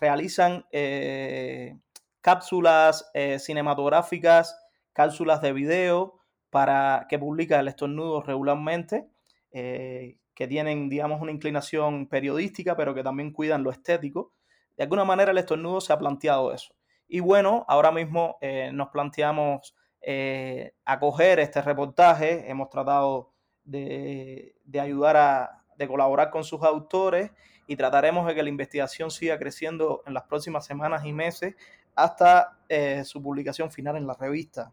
[0.00, 1.76] realizan eh,
[2.20, 4.56] cápsulas cinematográficas,
[4.92, 9.08] cápsulas de video para que publica el estornudo regularmente,
[9.50, 14.34] que tienen, digamos, una inclinación periodística, pero que también cuidan lo estético.
[14.76, 16.74] De alguna manera el estornudo se ha planteado eso.
[17.08, 18.38] Y bueno, ahora mismo
[18.72, 19.74] nos planteamos
[20.08, 22.48] eh, acoger este reportaje.
[22.48, 23.32] Hemos tratado
[23.64, 27.32] de, ayudar a de colaborar con sus autores
[27.66, 31.56] y trataremos de que la investigación siga creciendo en las próximas semanas y meses
[31.96, 34.72] hasta eh, su publicación final en la revista.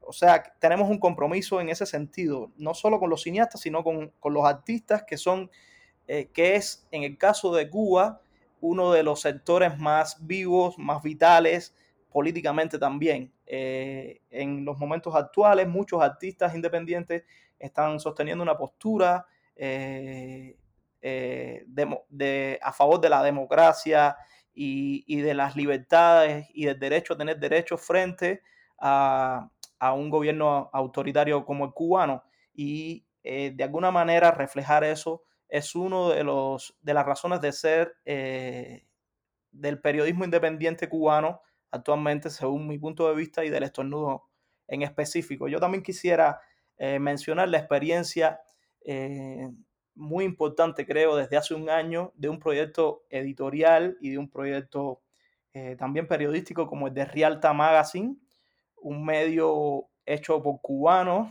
[0.00, 4.12] O sea, tenemos un compromiso en ese sentido, no solo con los cineastas, sino con,
[4.24, 5.48] los artistas que son,
[6.08, 8.20] eh, que es en el caso de Cuba,
[8.62, 11.74] uno de los sectores más vivos, más vitales,
[12.12, 13.32] políticamente también.
[13.44, 17.24] Eh, en los momentos actuales, muchos artistas independientes
[17.58, 20.56] están sosteniendo una postura eh,
[21.00, 24.16] eh, a favor de la democracia
[24.54, 28.42] y, de las libertades y del derecho a tener derechos frente
[28.78, 29.48] a,
[29.96, 32.22] un gobierno autoritario como el cubano.
[32.54, 37.96] Y de alguna manera reflejar eso es uno de, los, de las razones de ser
[39.52, 44.24] del periodismo independiente cubano actualmente, según mi punto de vista y del estornudo
[44.66, 45.48] en específico.
[45.48, 46.40] Yo también quisiera
[46.78, 48.40] eh, mencionar la experiencia
[48.80, 49.50] eh,
[49.94, 55.02] muy importante, creo, desde hace un año de un proyecto editorial y de un proyecto
[55.52, 58.16] eh, también periodístico como el de Rialta Magazine,
[58.76, 61.30] un medio hecho por cubanos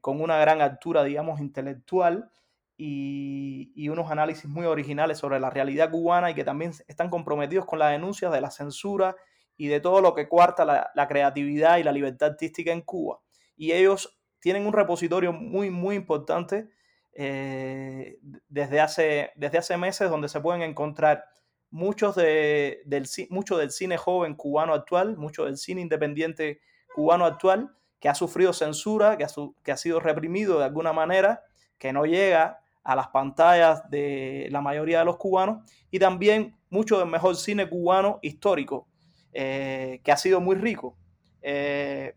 [0.00, 2.28] con una gran altura, digamos, intelectual
[2.76, 7.78] y, unos análisis muy originales sobre la realidad cubana y que también están comprometidos con
[7.78, 9.16] la denuncia de la censura
[9.56, 13.20] y de todo lo que cuarta la, creatividad y la libertad artística en Cuba.
[13.56, 16.68] Y ellos tienen un repositorio muy, muy importante
[17.12, 21.24] eh, desde, hace, desde hace meses donde se pueden encontrar
[21.70, 26.60] muchos de, del, mucho del cine joven cubano actual, mucho del cine independiente
[26.94, 29.28] cubano actual, que ha sufrido censura, que ha,
[29.64, 31.44] que ha sido reprimido de alguna manera,
[31.78, 37.00] que no llega a las pantallas de la mayoría de los cubanos y también mucho
[37.00, 38.86] del mejor cine cubano histórico,
[39.32, 40.96] eh, que ha sido muy rico
[41.42, 42.14] eh,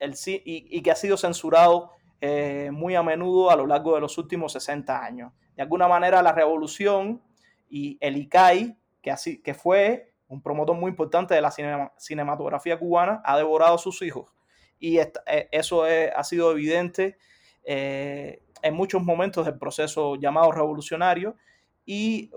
[0.00, 4.00] el, y, y, que ha sido censurado eh, muy a menudo a lo largo de
[4.00, 5.32] los últimos 60 años.
[5.54, 7.22] De alguna manera la revolución
[7.68, 11.52] y el ICAI, que, así, que fue un promotor muy importante de la
[11.98, 14.32] cinematografía cubana, ha devorado a sus hijos.
[14.80, 14.98] Y
[15.52, 17.18] eso ha sido evidente
[18.62, 21.36] en muchos momentos del proceso llamado revolucionario
[21.84, 22.30] y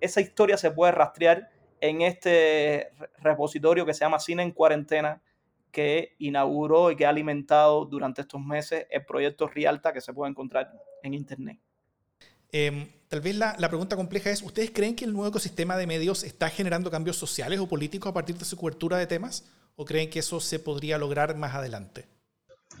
[0.00, 1.50] esa historia se puede rastrear
[1.80, 5.22] en este repositorio que se llama Cine en Cuarentena,
[5.70, 10.30] que inauguró y que ha alimentado durante estos meses el proyecto Rialta que se puede
[10.30, 11.58] encontrar en internet.
[12.50, 15.86] Em, tal vez la, la, pregunta compleja es, ¿ustedes creen que el nuevo ecosistema de
[15.86, 19.52] medios está generando cambios sociales o políticos a partir de su cobertura de temas?
[19.74, 22.06] ¿O creen que eso se podría lograr más adelante?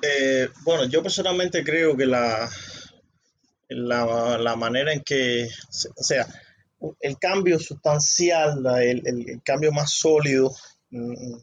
[0.02, 2.48] Eh, bueno, yo personalmente creo que la,
[3.68, 5.48] la, la, manera en que,
[5.96, 6.26] o sea,
[7.00, 10.54] el cambio sustancial, el, el, cambio más sólido,
[10.90, 11.36] mm,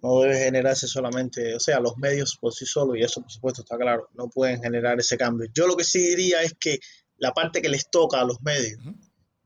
[0.00, 3.62] no debe generarse solamente, o sea, los medios por sí solos, y eso por supuesto
[3.62, 5.50] está claro, no pueden generar ese cambio.
[5.52, 6.78] Yo lo que sí diría es que
[7.16, 8.80] la parte que les toca a los medios,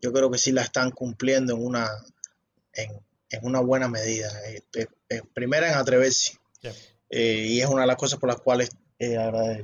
[0.00, 1.88] yo creo que sí la están cumpliendo en una,
[2.74, 2.90] en,
[3.30, 4.28] en una buena medida.
[4.46, 6.38] Eh, eh, eh primera en atreverse.
[7.14, 8.70] Eh, y es una de las cosas por las cuales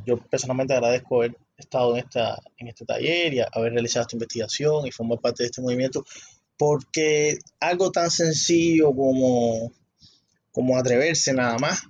[0.04, 4.86] yo personalmente agradezco haber estado en, esta, en este taller y haber realizado esta investigación
[4.86, 6.04] y formar parte de este movimiento,
[6.56, 9.72] porque algo tan sencillo como,
[10.50, 11.82] como atreverse nada más,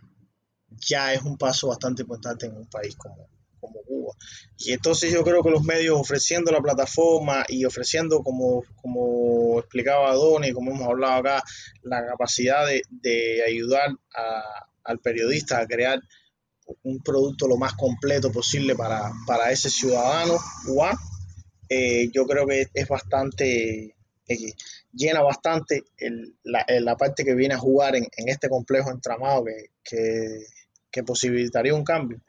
[0.71, 3.27] ya es un paso bastante importante en un país como,
[3.59, 4.15] como Cuba.
[4.59, 10.15] Y entonces yo creo que los medios ofreciendo la plataforma y ofreciendo, como, como explicaba
[10.15, 11.43] Donny, como hemos hablado acá,
[11.83, 16.01] la capacidad de, de ayudar a, al periodista a crear
[16.83, 20.99] un producto lo más completo posible para, para ese ciudadano cubano,
[21.69, 23.95] eh, yo creo que es bastante,
[24.29, 24.53] eh,
[24.93, 29.45] llena bastante el, la, la, parte que viene a jugar en, en este complejo entramado
[29.45, 30.45] que, que,
[30.91, 32.21] que posibilitaría un cambio.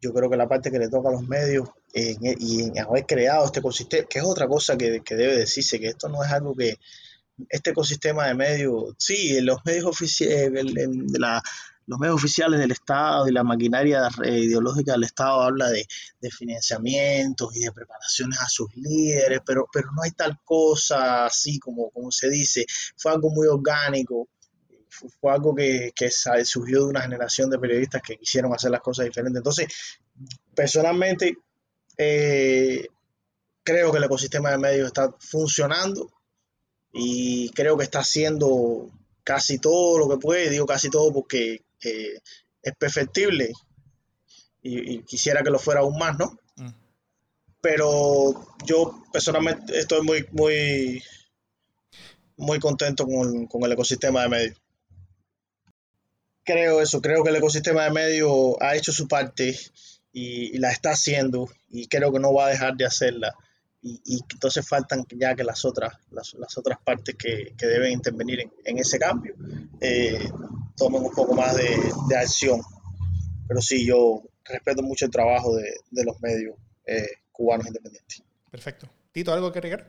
[0.00, 3.06] Yo creo que la parte que le toca a los medios eh, y en haber
[3.06, 6.30] creado este ecosistema, que es otra cosa que, que, debe decirse, que esto no es
[6.30, 6.78] algo que
[7.48, 10.64] este ecosistema de medios, sí, los medios oficiales,
[11.18, 11.42] la,
[11.90, 15.84] los medios oficiales del Estado y la maquinaria ideológica del Estado habla de,
[16.20, 21.58] de, financiamientos y de preparaciones a sus líderes, pero, pero no hay tal cosa así
[21.58, 22.64] como, como se dice,
[22.96, 24.28] fue algo muy orgánico
[25.20, 29.06] fue algo que, que, surgió de una generación de periodistas que quisieron hacer las cosas
[29.06, 29.38] diferentes.
[29.38, 29.68] Entonces,
[30.54, 31.38] personalmente,
[31.96, 32.86] eh,
[33.62, 36.10] creo que el ecosistema de medios está funcionando
[36.92, 38.90] y creo que está haciendo
[39.22, 42.20] casi todo lo que puede, digo casi todo porque eh,
[42.62, 43.52] es perfectible
[44.62, 46.38] y, y, quisiera que lo fuera aún más, ¿no?
[46.56, 46.70] Mm.
[47.60, 51.02] Pero yo personalmente estoy muy, muy,
[52.36, 54.60] muy contento con, con el ecosistema de medios
[56.44, 59.56] creo eso, creo que el ecosistema de medios ha hecho su parte
[60.12, 63.34] y, y, la está haciendo y creo que no va a dejar de hacerla.
[63.82, 67.92] Y, y entonces faltan ya que las otras, las, las otras partes que, que, deben
[67.92, 69.34] intervenir en, en ese cambio
[69.80, 70.28] eh,
[70.76, 72.60] tomen un poco más de, de, acción.
[73.48, 78.22] Pero sí, yo respeto mucho el trabajo de, de los medios eh, cubanos independientes.
[78.50, 78.88] Perfecto.
[79.12, 79.86] Tito, ¿algo que agregar?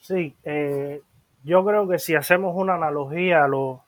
[0.00, 1.00] Sí, eh,
[1.44, 3.80] yo creo que si hacemos una analogía a los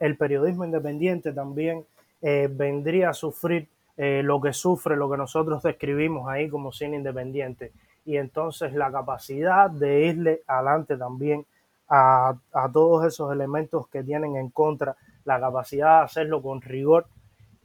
[0.00, 1.84] el periodismo independiente también
[2.22, 6.96] eh, vendría a sufrir eh, lo que sufre, lo que nosotros describimos ahí como cine
[6.96, 7.72] independiente.
[8.08, 11.44] Y entonces la capacidad de irle adelante también
[11.90, 17.06] a, a todos esos elementos que tienen en contra, la capacidad de hacerlo con rigor,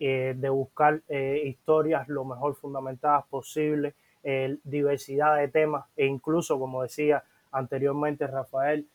[0.01, 6.59] eh, de buscar eh, historias lo mejor fundamentadas posible, eh, diversidad de temas e incluso,
[6.59, 8.85] como decía anteriormente Rafael,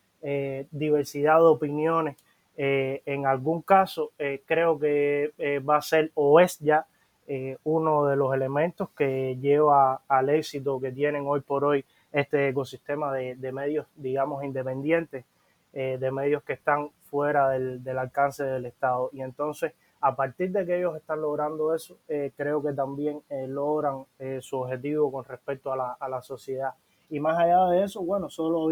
[0.71, 2.17] diversidad de opiniones
[2.57, 4.11] en algún caso,
[4.45, 5.33] creo que
[5.67, 6.85] va a ser o es ya
[7.31, 12.49] eh, uno de los elementos que lleva al éxito que tienen hoy por hoy este
[12.49, 15.27] ecosistema de, medios, digamos, independientes,
[15.75, 19.11] eh, de medios que están fuera del, del, alcance del Estado.
[19.13, 24.07] Y entonces, a partir de que ellos están logrando eso, eh, creo que también logran
[24.41, 26.73] su objetivo con respecto a la, a la, sociedad.
[27.11, 28.71] Y más allá de eso, bueno, solo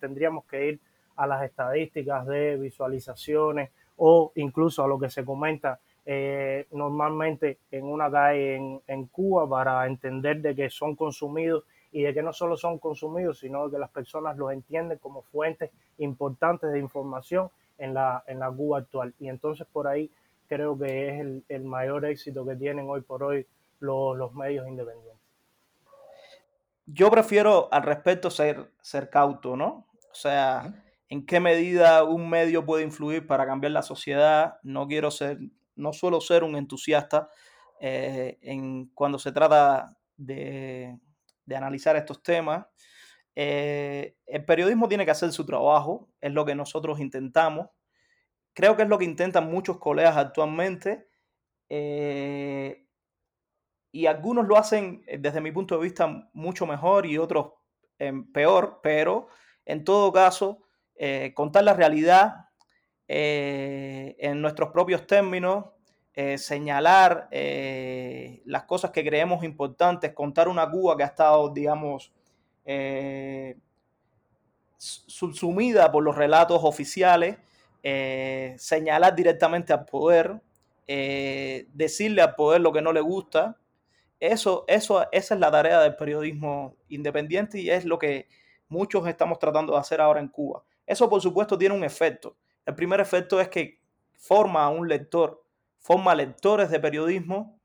[0.00, 0.80] tendríamos que ir
[1.16, 7.84] a las estadísticas de visualizaciones o incluso a lo que se comenta eh, normalmente en
[7.84, 12.32] una calle en, en, Cuba para entender de que son consumidos y de que no
[12.32, 17.94] solo son consumidos, sino que las personas los entienden como fuentes importantes de información en
[17.94, 19.14] la, en la Cuba actual.
[19.20, 20.10] Y entonces por ahí
[20.48, 23.46] creo que es el, el mayor éxito que tienen hoy por hoy
[23.80, 25.22] los, los medios independientes.
[26.86, 29.86] Yo prefiero al respecto ser, ser cauto, ¿no?
[30.10, 30.74] O sea,
[31.08, 34.58] en qué medida un medio puede influir para cambiar la sociedad.
[34.62, 35.38] No quiero ser,
[35.76, 37.28] no suelo ser un entusiasta
[37.80, 40.98] eh, en cuando se trata de,
[41.44, 42.66] de analizar estos temas.
[43.34, 47.68] Eh, el periodismo tiene que hacer su trabajo, es lo que nosotros intentamos.
[48.54, 51.08] Creo que es lo que intentan muchos colegas actualmente.
[51.68, 52.86] Eh,
[53.90, 57.52] y algunos lo hacen, desde mi punto de vista, mucho mejor y otros
[57.98, 59.28] eh, peor, pero
[59.64, 60.62] en todo caso,
[61.34, 62.51] contar la realidad
[63.14, 65.66] eh, en nuestros propios términos,
[66.14, 72.10] eh, señalar eh, las cosas que creemos importantes, contar una Cuba que ha estado, digamos,
[74.78, 77.36] subsumida por los relatos oficiales,
[78.56, 80.40] señalar directamente al poder,
[80.86, 83.58] decirle al poder lo que no le gusta.
[84.20, 88.28] Eso, eso, esa es la tarea del periodismo independiente y es lo que
[88.68, 90.64] muchos estamos tratando de hacer ahora en Cuba.
[90.86, 92.36] Eso, por supuesto, tiene un efecto.
[92.66, 93.80] El primer efecto es que
[94.16, 95.44] forma a un lector,
[95.78, 97.60] forma lectores de periodismo.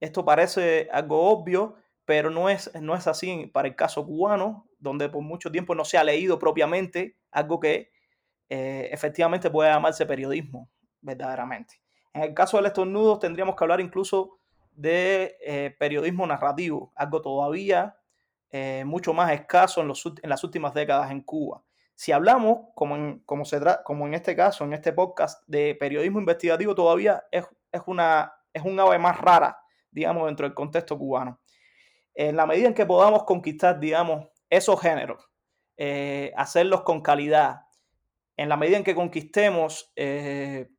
[0.00, 5.08] Esto parece algo obvio, pero no es, no es así para el caso cubano, donde
[5.08, 7.90] por mucho tiempo no se ha leído propiamente algo que
[8.48, 10.68] eh, efectivamente puede llamarse periodismo,
[11.00, 11.80] verdaderamente.
[12.12, 14.38] En el caso del estornudo tendríamos que hablar incluso
[14.72, 17.96] de eh, periodismo narrativo, algo todavía
[18.50, 19.88] eh, mucho más escaso en,
[20.28, 21.62] las últimas décadas en Cuba.
[22.02, 26.18] Si hablamos, como en, como, se como en este caso, en este podcast, de periodismo
[26.18, 29.56] investigativo, todavía es, es, una, es un ave más rara,
[29.88, 31.40] digamos, dentro del contexto cubano.
[32.12, 35.30] En la medida en que podamos conquistar, digamos, esos géneros,
[35.76, 37.66] eh, hacerlos con calidad,
[38.36, 40.70] en la medida en que conquistemos eh,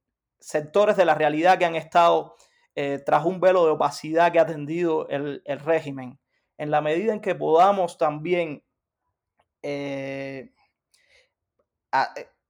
[0.41, 2.35] sectores de la realidad que han estado
[2.75, 6.19] eh, tras un velo de opacidad que ha atendido el, régimen,
[6.57, 8.61] en la medida en que podamos también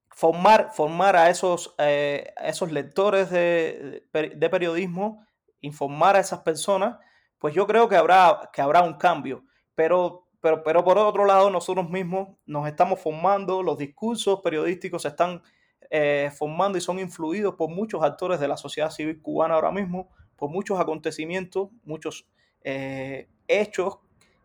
[0.10, 5.26] formar, formar a, esos, esos lectores de, de, periodismo,
[5.62, 6.98] informar a esas personas,
[7.40, 9.44] pues yo creo que habrá, que habrá un cambio.
[9.76, 15.08] Pero pero, pero por otro lado, nosotros mismos nos estamos formando, los discursos periodísticos se
[15.08, 15.42] están
[15.90, 20.10] eh, formando y son influidos por muchos actores de la sociedad civil cubana ahora mismo,
[20.36, 22.28] por muchos acontecimientos, muchos
[22.66, 24.00] eh, hechos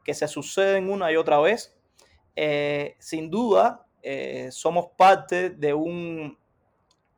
[0.04, 1.76] que se suceden una y otra vez.
[2.36, 3.87] Eh, sin duda,
[4.50, 6.38] somos parte de un,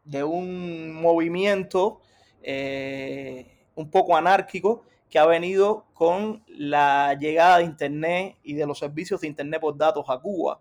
[0.05, 2.01] de un movimiento
[2.45, 9.20] un poco anárquico que ha venido con la llegada de Internet y de los servicios
[9.20, 10.61] de Internet por datos a Cuba.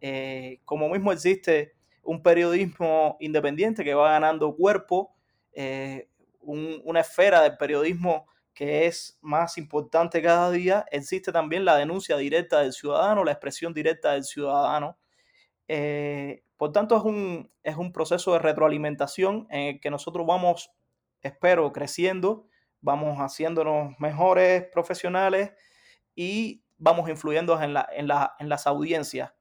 [0.00, 5.14] Eh, como mismo existe un periodismo independiente que va ganando cuerpo,
[5.52, 6.08] eh,
[6.40, 12.60] una esfera del periodismo que es más importante cada día, existe también la denuncia directa
[12.60, 14.96] del ciudadano, la expresión directa del ciudadano.
[15.68, 20.70] Eh, por tanto, es un, es un proceso de retroalimentación en el que nosotros vamos,
[21.22, 22.46] espero, creciendo
[22.82, 25.52] vamos haciéndonos mejores profesionales
[26.14, 29.32] y vamos influyendo en, las audiencias.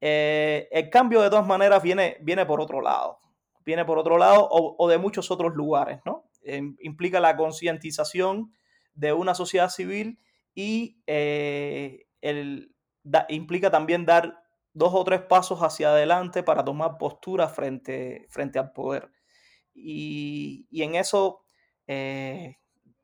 [0.00, 3.18] Eh, el cambio de todas maneras viene, viene por otro lado,
[3.64, 6.24] viene por otro lado o, de muchos otros lugares, ¿no?
[6.80, 8.54] implica la concientización
[8.94, 10.18] de una sociedad civil
[10.54, 12.06] y eh,
[13.28, 14.39] implica también dar
[14.72, 19.10] dos o tres pasos hacia adelante para tomar postura frente, frente al poder.
[19.74, 21.44] Y, y en eso
[21.92, 22.56] eh,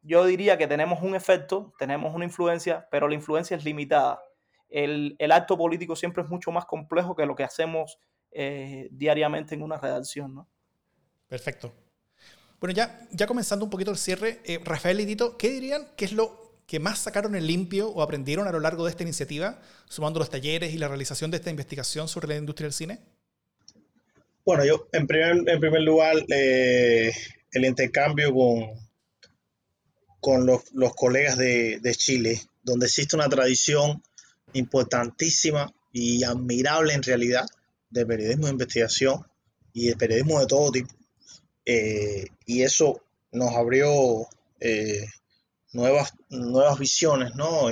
[0.02, 4.20] yo diría que tenemos un efecto, tenemos una influencia, pero la influencia es limitada.
[4.68, 7.98] El, acto político siempre es mucho más complejo que lo que hacemos
[8.30, 10.36] eh, diariamente en una redacción.
[10.36, 10.48] ¿no?
[11.26, 11.72] Perfecto.
[12.60, 16.04] Bueno, ya, ya comenzando un poquito el cierre, eh, Rafael y Tito, ¿qué dirían que
[16.04, 19.60] es lo que más sacaron en limpio o aprendieron a lo largo de esta iniciativa,
[19.88, 23.00] sumando los talleres y la realización de esta investigación sobre la industria del cine?
[24.44, 27.12] Bueno, yo en primer, en primer lugar, eh,
[27.52, 28.86] el intercambio con,
[30.20, 34.02] con los, colegas de, Chile, donde existe una tradición
[34.54, 37.46] importantísima y admirable en realidad
[37.90, 39.24] de periodismo de investigación
[39.72, 40.88] y de periodismo de todo tipo.
[41.64, 44.26] Eh, y eso nos abrió
[44.60, 45.06] eh,
[45.76, 47.70] nuevas, nuevas visiones, ¿no?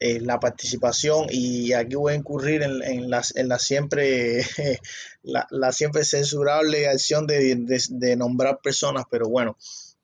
[0.00, 3.22] Eh, la participación y aquí voy a incurrir en, en, la,
[3.58, 4.46] siempre
[5.22, 7.56] la, siempre censurable acción de,
[7.90, 9.56] de, nombrar personas, pero bueno,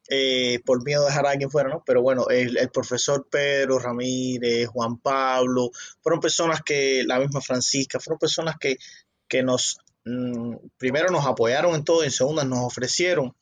[0.08, 1.84] eh, por miedo de dejar a alguien fuera, ¿no?
[1.86, 5.70] Pero bueno, el, profesor Pedro Ramírez, Juan Pablo,
[6.02, 8.76] fueron personas que, la misma Francisca, fueron personas que,
[9.28, 13.32] que nos, mm, primero nos apoyaron en todo y en segunda nos ofrecieron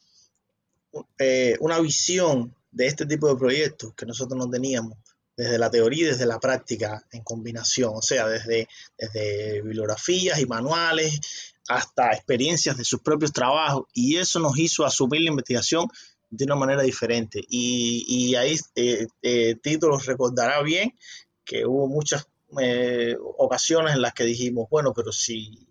[1.19, 4.99] eh, una visión de este tipo de proyectos que nosotros no teníamos
[5.37, 8.69] desde la teoría y desde la práctica en combinación, o sea, desde,
[8.99, 11.21] desde bibliografías y manuales
[11.69, 15.89] hasta experiencias de sus propios trabajos, y eso nos hizo asumir la investigación
[16.29, 17.41] de una manera diferente.
[17.49, 20.97] Y, ahí eh, eh, Tito los recordará bien
[21.45, 22.27] que hubo muchas
[22.61, 25.67] eh, ocasiones en las que dijimos, bueno, pero si,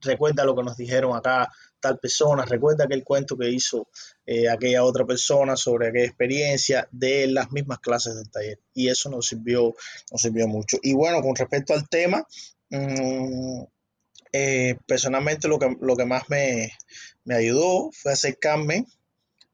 [0.00, 1.50] recuerda lo que nos dijeron acá
[1.80, 3.88] tal persona, recuerda aquel cuento que hizo
[4.50, 8.58] aquella otra persona sobre aquella experiencia de las mismas clases del taller.
[8.74, 9.74] Y eso nos sirvió,
[10.10, 10.78] nos sirvió mucho.
[10.82, 12.26] Y bueno, con respecto al tema,
[12.70, 13.62] mm,
[14.86, 16.72] personalmente lo que, lo que más me,
[17.24, 18.86] me ayudó fue acercarme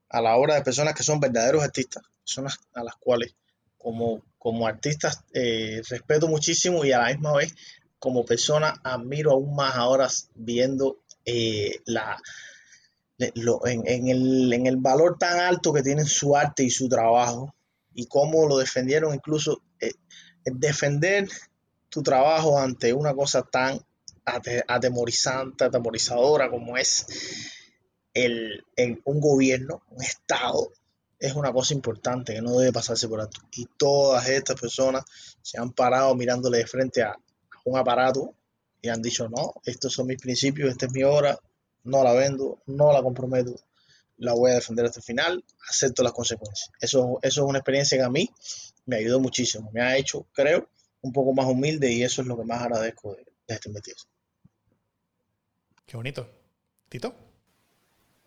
[0.09, 3.35] a la obra de personas que son verdaderos artistas, personas a las cuales,
[3.77, 7.53] como, como artista eh, respeto muchísimo y a la misma vez
[7.99, 12.20] como persona admiro aún más ahora viendo eh, la,
[13.18, 17.55] en, el, en, el, valor tan alto que tienen su arte y su trabajo
[17.95, 19.93] y cómo lo defendieron incluso eh,
[20.45, 21.29] defender
[21.89, 23.81] tu trabajo ante una cosa tan
[24.66, 27.07] atemorizante, atemorizadora como es
[28.14, 28.64] el,
[29.05, 30.70] un gobierno, un Estado,
[31.18, 33.41] es una cosa importante que no debe pasarse por alto.
[33.53, 35.05] Y todas estas personas
[35.43, 37.16] se han parado mirándole de frente a
[37.64, 38.35] un aparato
[38.85, 41.39] y han dicho, no, estos son mis principios, esta es mi obra,
[41.85, 43.55] no la vendo, no la comprometo,
[44.18, 46.70] la voy a defender hasta el final, acepto las consecuencias.
[46.78, 48.28] Eso, eso es una experiencia que a mí
[48.85, 50.68] me ayudó muchísimo, me ha hecho, creo,
[51.01, 54.11] un poco más humilde y eso es lo que más agradezco de, esta investigación.
[55.87, 56.28] Qué bonito.
[56.91, 57.14] Tito.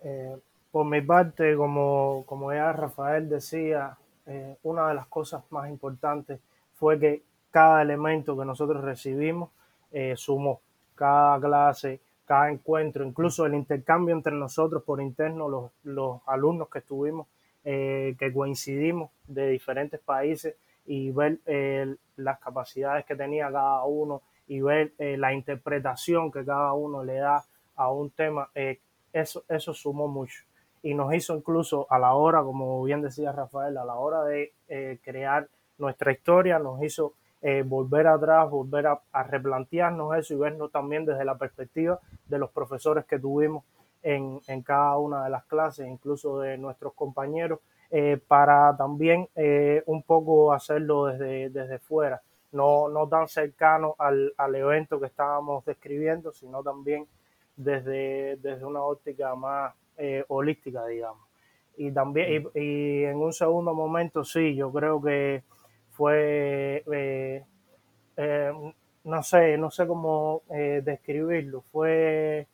[0.01, 0.38] Eh,
[0.72, 3.95] por mi parte, como, como ya Rafael decía,
[4.26, 6.39] eh, una de las cosas más importantes
[6.74, 9.51] fue que cada elemento que nosotros recibimos
[9.91, 10.61] eh, sumó,
[10.95, 16.79] cada clase, cada encuentro, incluso el intercambio entre nosotros por interno, los, los alumnos que
[16.79, 17.27] estuvimos,
[17.63, 21.39] eh, que coincidimos de diferentes países y ver
[22.15, 27.43] las capacidades que tenía cada uno y ver la interpretación que cada uno le da
[27.75, 28.49] a un tema,
[29.11, 30.43] eso, eso sumó mucho.
[30.83, 34.53] Y nos hizo incluso a la hora, como bien decía Rafael, a la hora de
[34.67, 40.71] eh, crear nuestra historia, nos hizo eh, volver atrás, volver a, replantearnos eso y vernos
[40.71, 43.63] también desde la perspectiva de los profesores que tuvimos
[44.03, 47.59] en, en cada una de las clases, incluso de nuestros compañeros,
[47.89, 49.29] eh, para también
[49.85, 52.21] un poco hacerlo desde, desde fuera,
[52.51, 57.07] no, no tan cercano al, al evento que estábamos describiendo, sino también
[57.57, 61.27] desde, desde una óptica más eh, holística, digamos.
[61.75, 65.43] Y también, y, en un segundo momento, sí, yo creo que
[65.98, 67.43] fue, eh,
[68.18, 68.54] eh,
[69.04, 72.48] no sé, no sé cómo describirlo, fue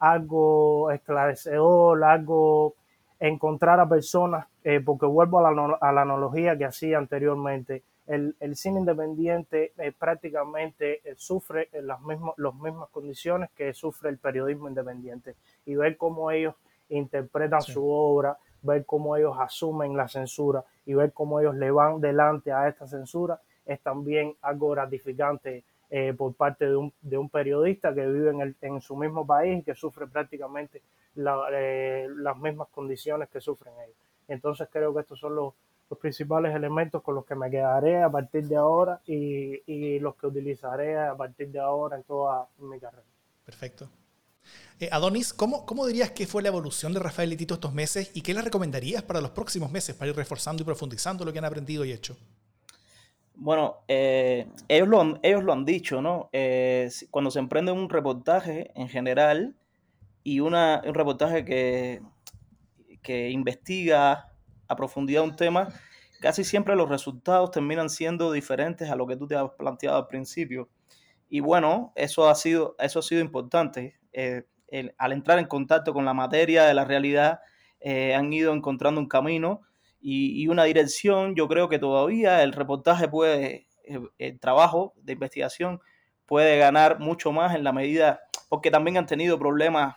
[0.00, 2.74] algo esclarecedor, algo
[3.20, 4.46] encontrar a personas,
[4.84, 11.02] porque vuelvo a la, a la, analogía que hacía anteriormente, el, el cine independiente prácticamente
[11.16, 15.36] sufre las mismas, las mismas condiciones que sufre el periodismo independiente.
[15.66, 16.54] Y ver cómo ellos
[16.88, 22.00] interpretan su obra, ver cómo ellos asumen la censura y ver cómo ellos le van
[22.00, 27.28] delante a esta censura es también algo gratificante eh, por parte de un, de un,
[27.28, 30.82] periodista que vive en, el, en, su mismo país y que sufre prácticamente
[31.16, 33.96] eh, las mismas condiciones que sufren ellos.
[34.28, 35.52] Entonces creo que estos son los,
[35.88, 40.14] los, principales elementos con los que me quedaré a partir de ahora y, y los
[40.14, 43.02] que utilizaré a partir de ahora en toda mi carrera.
[43.44, 43.88] Perfecto.
[44.80, 48.10] Eh, Adonis, ¿cómo, ¿cómo, dirías que fue la evolución de Rafael y Tito estos meses
[48.14, 51.38] y qué les recomendarías para los próximos meses para ir reforzando y profundizando lo que
[51.38, 52.16] han aprendido y hecho?
[53.34, 56.30] Bueno, eh, ellos, lo han, ellos lo han dicho, ¿no?
[56.32, 59.54] Eh, cuando se emprende un reportaje en general
[60.24, 62.00] y una, un reportaje que,
[63.02, 64.32] que investiga
[64.66, 65.68] a profundidad un tema,
[66.20, 70.06] casi siempre los resultados terminan siendo diferentes a lo que tú te has planteado al
[70.06, 70.70] principio.
[71.30, 73.98] Y bueno, eso ha sido, eso ha sido importante
[74.98, 77.40] al entrar en contacto con la materia de la realidad,
[77.80, 79.62] eh, han ido encontrando un camino
[80.00, 81.34] y, una dirección.
[81.34, 85.80] Yo creo que todavía el reportaje puede, eh, el, trabajo de investigación
[86.26, 89.96] puede ganar mucho más en la medida, porque también han tenido problemas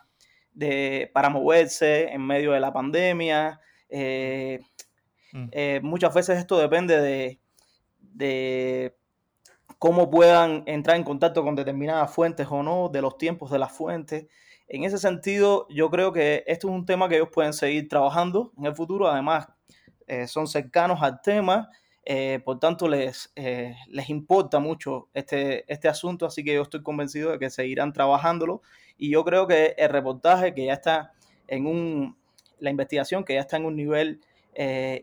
[0.54, 3.60] de, para moverse en medio de la pandemia.
[3.90, 4.60] Eh,
[5.34, 5.86] mm.
[5.86, 7.40] muchas veces esto depende de,
[8.00, 8.96] de
[9.84, 13.74] cómo puedan entrar en contacto con determinadas fuentes o no, de los tiempos de las
[13.74, 14.28] fuentes.
[14.70, 18.54] En ese sentido, yo creo que esto es un tema que ellos pueden seguir trabajando
[18.58, 19.10] en el futuro.
[19.10, 19.50] Además,
[20.08, 21.70] eh, son cercanos al tema,
[22.06, 26.82] eh, por tanto, les, eh, les importa mucho este, este asunto, así que yo estoy
[26.82, 28.62] convencido de que seguirán trabajándolo.
[28.98, 31.12] Y yo creo que el reportaje que ya está
[31.50, 32.16] en un,
[32.60, 34.22] la investigación que ya está en un nivel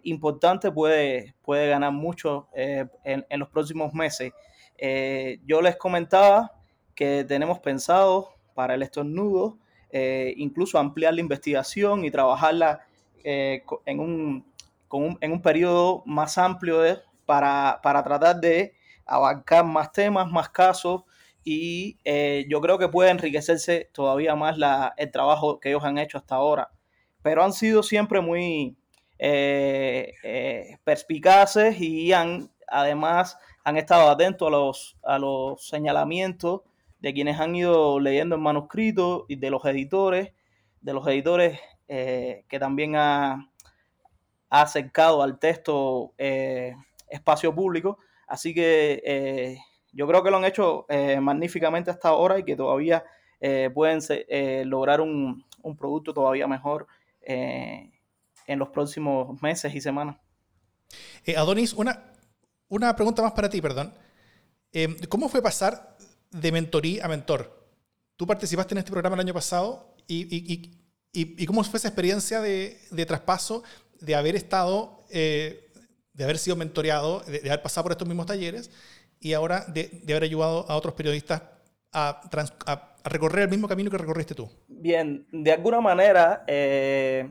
[0.05, 4.33] importante puede, puede ganar mucho en, en, los próximos meses.
[4.81, 6.53] Yo les comentaba
[6.95, 9.57] que tenemos pensado para el estornudo,
[9.91, 12.85] eh, incluso ampliar la investigación y trabajarla
[13.25, 14.45] eh, en, un,
[15.21, 16.83] en un periodo más amplio
[17.25, 18.75] para, para, tratar de
[19.07, 21.05] abarcar más temas, más casos
[21.43, 24.59] y eh, yo creo que puede enriquecerse todavía más
[24.99, 26.71] el trabajo que ellos han hecho hasta ahora.
[27.23, 28.77] Pero han sido siempre muy
[30.85, 36.63] perspicaces y han además han estado atentos a los, a los señalamientos
[37.01, 40.33] de quienes han ido leyendo el manuscrito y de los editores,
[40.81, 41.59] de los editores
[41.89, 43.51] eh, que también ha,
[44.51, 46.75] acercado al texto eh,
[47.09, 47.99] espacio público.
[48.27, 49.59] Así que eh,
[49.93, 53.05] yo creo que lo han hecho eh, magníficamente hasta ahora y que todavía
[53.73, 54.01] pueden
[54.69, 56.87] lograr un, un, producto todavía mejor
[57.23, 60.19] en los próximos meses y semanas.
[61.35, 62.10] Adonis, una,
[62.71, 63.93] una pregunta más para ti, perdón.
[65.09, 65.97] ¿Cómo fue pasar
[66.31, 67.69] de mentorí a mentor?
[68.17, 70.73] Tú participaste en este programa el año pasado y,
[71.13, 73.63] y, cómo fue esa experiencia de, de traspaso,
[74.01, 75.71] de haber estado, eh,
[76.13, 78.71] de haber sido mentoreado, de, haber pasado por estos mismos talleres
[79.19, 81.43] y ahora de, de haber ayudado a otros periodistas
[81.93, 82.21] a,
[82.67, 84.49] a, recorrer el mismo camino que recorriste tú?
[84.69, 87.29] Bien, de alguna manera, eh,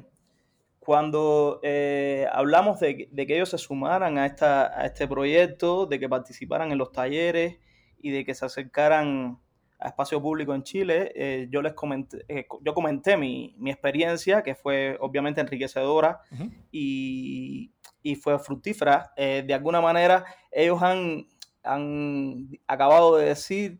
[0.89, 5.99] cuando eh, hablamos de, de, que ellos se sumaran a, esta, a este proyecto, de
[5.99, 7.59] que participaran en los talleres
[8.01, 9.37] y de que se acercaran
[9.77, 14.41] a espacio público en Chile, eh, yo les comenté, eh, yo comenté mi, mi, experiencia,
[14.41, 16.21] que fue obviamente enriquecedora
[16.71, 17.71] y,
[18.01, 19.13] y, fue fructífera.
[19.15, 21.27] Eh, de alguna manera, ellos han,
[21.61, 23.79] han acabado de decir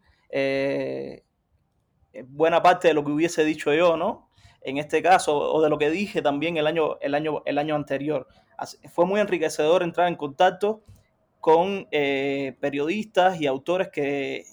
[2.28, 4.29] buena parte de lo que hubiese dicho yo, ¿no?
[4.62, 7.76] En este caso, o de lo que dije también el año, el año, el año
[7.76, 8.28] anterior.
[8.92, 10.82] fue muy enriquecedor entrar en contacto
[11.40, 14.46] con periodistas y autores que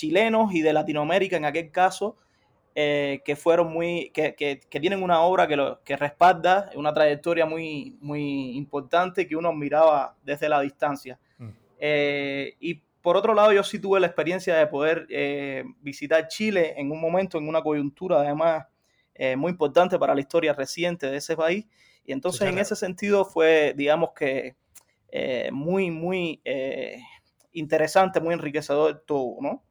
[0.00, 2.16] chilenos y de Latinoamérica en aquel caso,
[2.74, 7.44] eh, que fueron muy, que, que, tienen una obra que, lo, que respalda, una trayectoria
[7.44, 11.18] muy, muy importante que uno miraba desde la distancia.
[11.36, 11.48] Mm.
[11.78, 16.74] Eh, y por otro lado, yo sí tuve la experiencia de poder eh, visitar Chile
[16.76, 18.66] en un momento, en una coyuntura además
[19.36, 21.66] muy importante para la historia reciente de ese país.
[22.04, 24.56] Y entonces en ese sentido fue, digamos que,
[25.52, 26.40] muy, muy
[27.52, 29.64] interesante, muy enriquecedor todo, ¿no?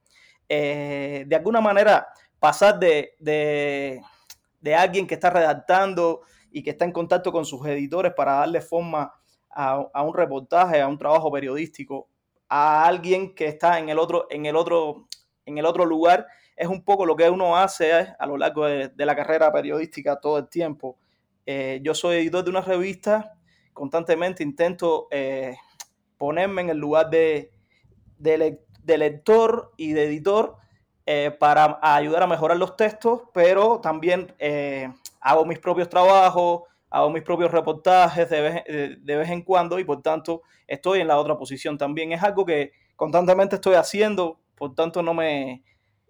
[0.47, 2.07] Eh, de alguna manera
[2.39, 6.21] pasar de, de, alguien que está redactando
[6.51, 9.13] y que está en contacto con sus editores para darle forma
[9.51, 12.09] a, un reportaje, a un trabajo periodístico,
[12.47, 15.07] a alguien que está en el otro, en el otro,
[15.45, 16.25] en el otro lugar,
[16.59, 20.19] es un poco lo que uno hace eh, a lo largo de, la carrera periodística
[20.19, 20.97] todo el tiempo.
[21.45, 23.33] Eh, yo soy editor de una revista,
[23.73, 25.07] constantemente intento
[26.17, 27.51] ponerme en el lugar de,
[28.17, 30.57] de, lector y de editor
[31.05, 34.91] eh, para ayudar a mejorar los textos, pero también eh,
[35.21, 38.63] hago mis propios trabajos, hago mis propios reportajes de vez,
[39.01, 42.11] de, vez, en cuando y por tanto estoy en la otra posición también.
[42.11, 45.63] Es algo que constantemente estoy haciendo, por tanto no me,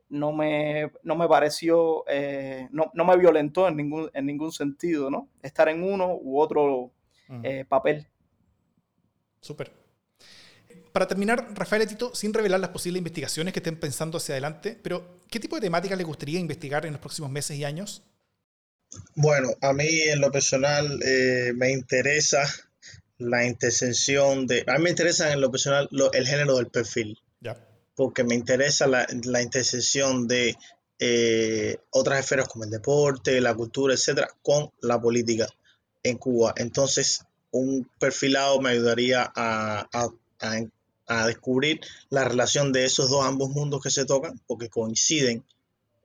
[0.10, 5.10] no me, no me pareció, eh, no, no, me violentó en ningún, en ningún sentido,
[5.10, 5.30] ¿no?
[5.41, 6.91] Estar en uno u otro
[7.68, 8.07] papel.
[9.39, 9.72] Súper.
[10.91, 15.20] Para terminar, Rafael Tito, sin revelar las posibles investigaciones que estén pensando hacia adelante, pero
[15.30, 18.03] ¿qué tipo de temáticas le gustaría investigar en los próximos meses y años?
[19.16, 22.43] Bueno, a mí en lo personal eh, me interesa
[23.18, 24.64] la intersección de...
[24.68, 27.20] A mí me interesa en lo personal el género del perfil.
[28.00, 30.56] Porque me interesa la, la intersección de
[31.00, 35.47] eh, otras esferas como el deporte, la cultura, etcétera, con la política
[36.02, 36.54] en Cuba.
[36.56, 40.10] Entonces, un perfilado me ayudaría a, a,
[41.08, 45.43] a descubrir la relación de esos dos ambos mundos que se tocan, porque coinciden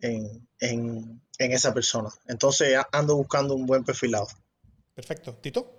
[0.00, 2.08] en, en, en esa persona.
[2.26, 4.26] Entonces ando buscando un buen perfilado.
[4.96, 5.34] Perfecto.
[5.40, 5.70] Tito.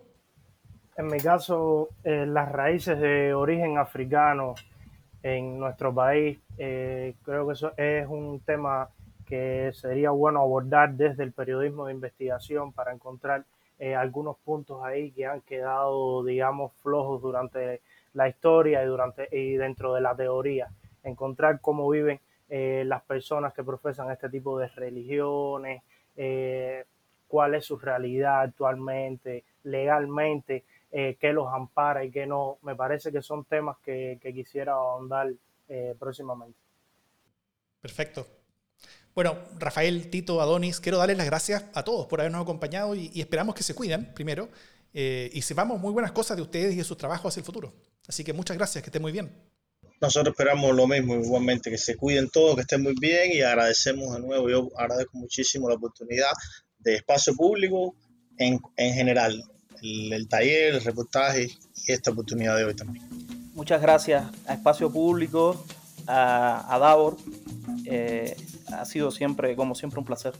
[0.95, 4.55] En mi caso, eh, las raíces de origen africano
[5.25, 8.89] en nuestro país, eh, creo que eso es un tema
[9.25, 13.43] que sería bueno abordar desde el periodismo de investigación para encontrar
[13.79, 17.81] eh, algunos puntos ahí que han quedado, digamos, flojos durante
[18.13, 20.69] la historia y, durante, y dentro de la teoría,
[21.01, 25.81] encontrar cómo viven eh, las personas que profesan este tipo de religiones,
[27.27, 30.65] cuál es su realidad actualmente, legalmente,
[30.97, 32.57] eh, qué los ampara y qué no.
[32.61, 35.31] Me parece que son temas que, quisiera ahondar
[35.99, 36.57] próximamente.
[37.81, 38.27] Perfecto.
[39.13, 43.21] Bueno, Rafael, Tito, Adonis, quiero darles las gracias a todos por habernos acompañado y, y
[43.21, 44.49] esperamos que se cuiden primero
[44.93, 47.73] y sepamos muy buenas cosas de ustedes y de sus trabajos hacia el futuro.
[48.07, 49.31] Así que muchas gracias, que estén muy bien.
[50.01, 54.13] Nosotros esperamos lo mismo, igualmente, que se cuiden todos, que estén muy bien y agradecemos
[54.13, 56.31] de nuevo, yo agradezco muchísimo la oportunidad
[56.79, 57.95] de espacio público
[58.37, 59.41] en, en general,
[60.13, 61.51] el, taller, el reportaje
[61.85, 63.05] y esta oportunidad de hoy también.
[63.53, 65.65] Muchas gracias a Espacio Público,
[66.07, 67.17] a, a Davor.
[67.85, 68.35] Eh,
[68.67, 70.33] ha sido siempre, como siempre, un placer.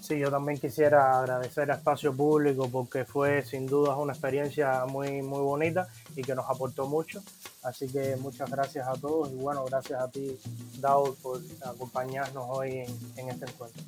[0.00, 5.22] Sí, yo también quisiera agradecer a Espacio Público porque fue sin duda una experiencia muy,
[5.22, 5.86] muy bonita
[6.16, 7.22] y que nos aportó mucho.
[7.62, 10.36] Así que muchas gracias a todos y bueno, gracias a ti,
[10.80, 13.82] Daud, por acompañarnos hoy en, en este encuentro.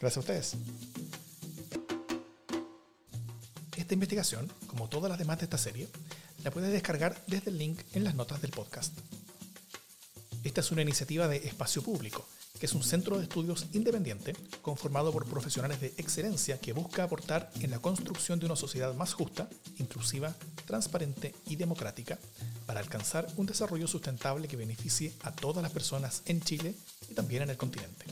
[0.00, 0.56] Gracias a ustedes.
[3.76, 5.88] Esta investigación, como todas las demás de esta serie,
[6.44, 8.96] la puedes descargar desde el link en las notas del podcast.
[10.44, 12.28] Esta es una iniciativa de Espacio Público,
[12.60, 17.50] que es un centro de estudios independiente conformado por profesionales de excelencia que busca aportar
[17.60, 19.48] en la construcción de una sociedad más justa,
[19.78, 20.34] inclusiva,
[20.66, 22.18] transparente y democrática
[22.66, 26.74] para alcanzar un desarrollo sustentable que beneficie a todas las personas en Chile
[27.10, 28.06] y también en el continente.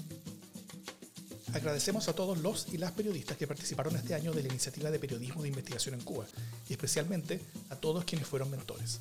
[1.55, 4.99] Agradecemos a todos los y las periodistas que participaron este año de la iniciativa de
[4.99, 6.27] periodismo de investigación en Cuba
[6.69, 9.01] y especialmente a todos quienes fueron mentores.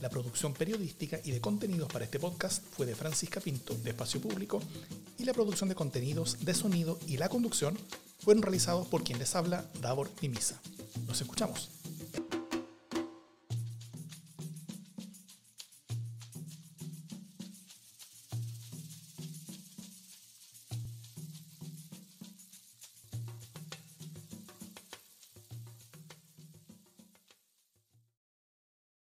[0.00, 4.20] La producción periodística y de contenidos para este podcast fue de Francisca Pinto, de Espacio
[4.20, 4.62] Público,
[5.18, 7.76] y la producción de contenidos de sonido y la conducción
[8.20, 10.60] fueron realizados por quien les habla, Davor Mimisa.
[11.06, 11.75] Nos escuchamos.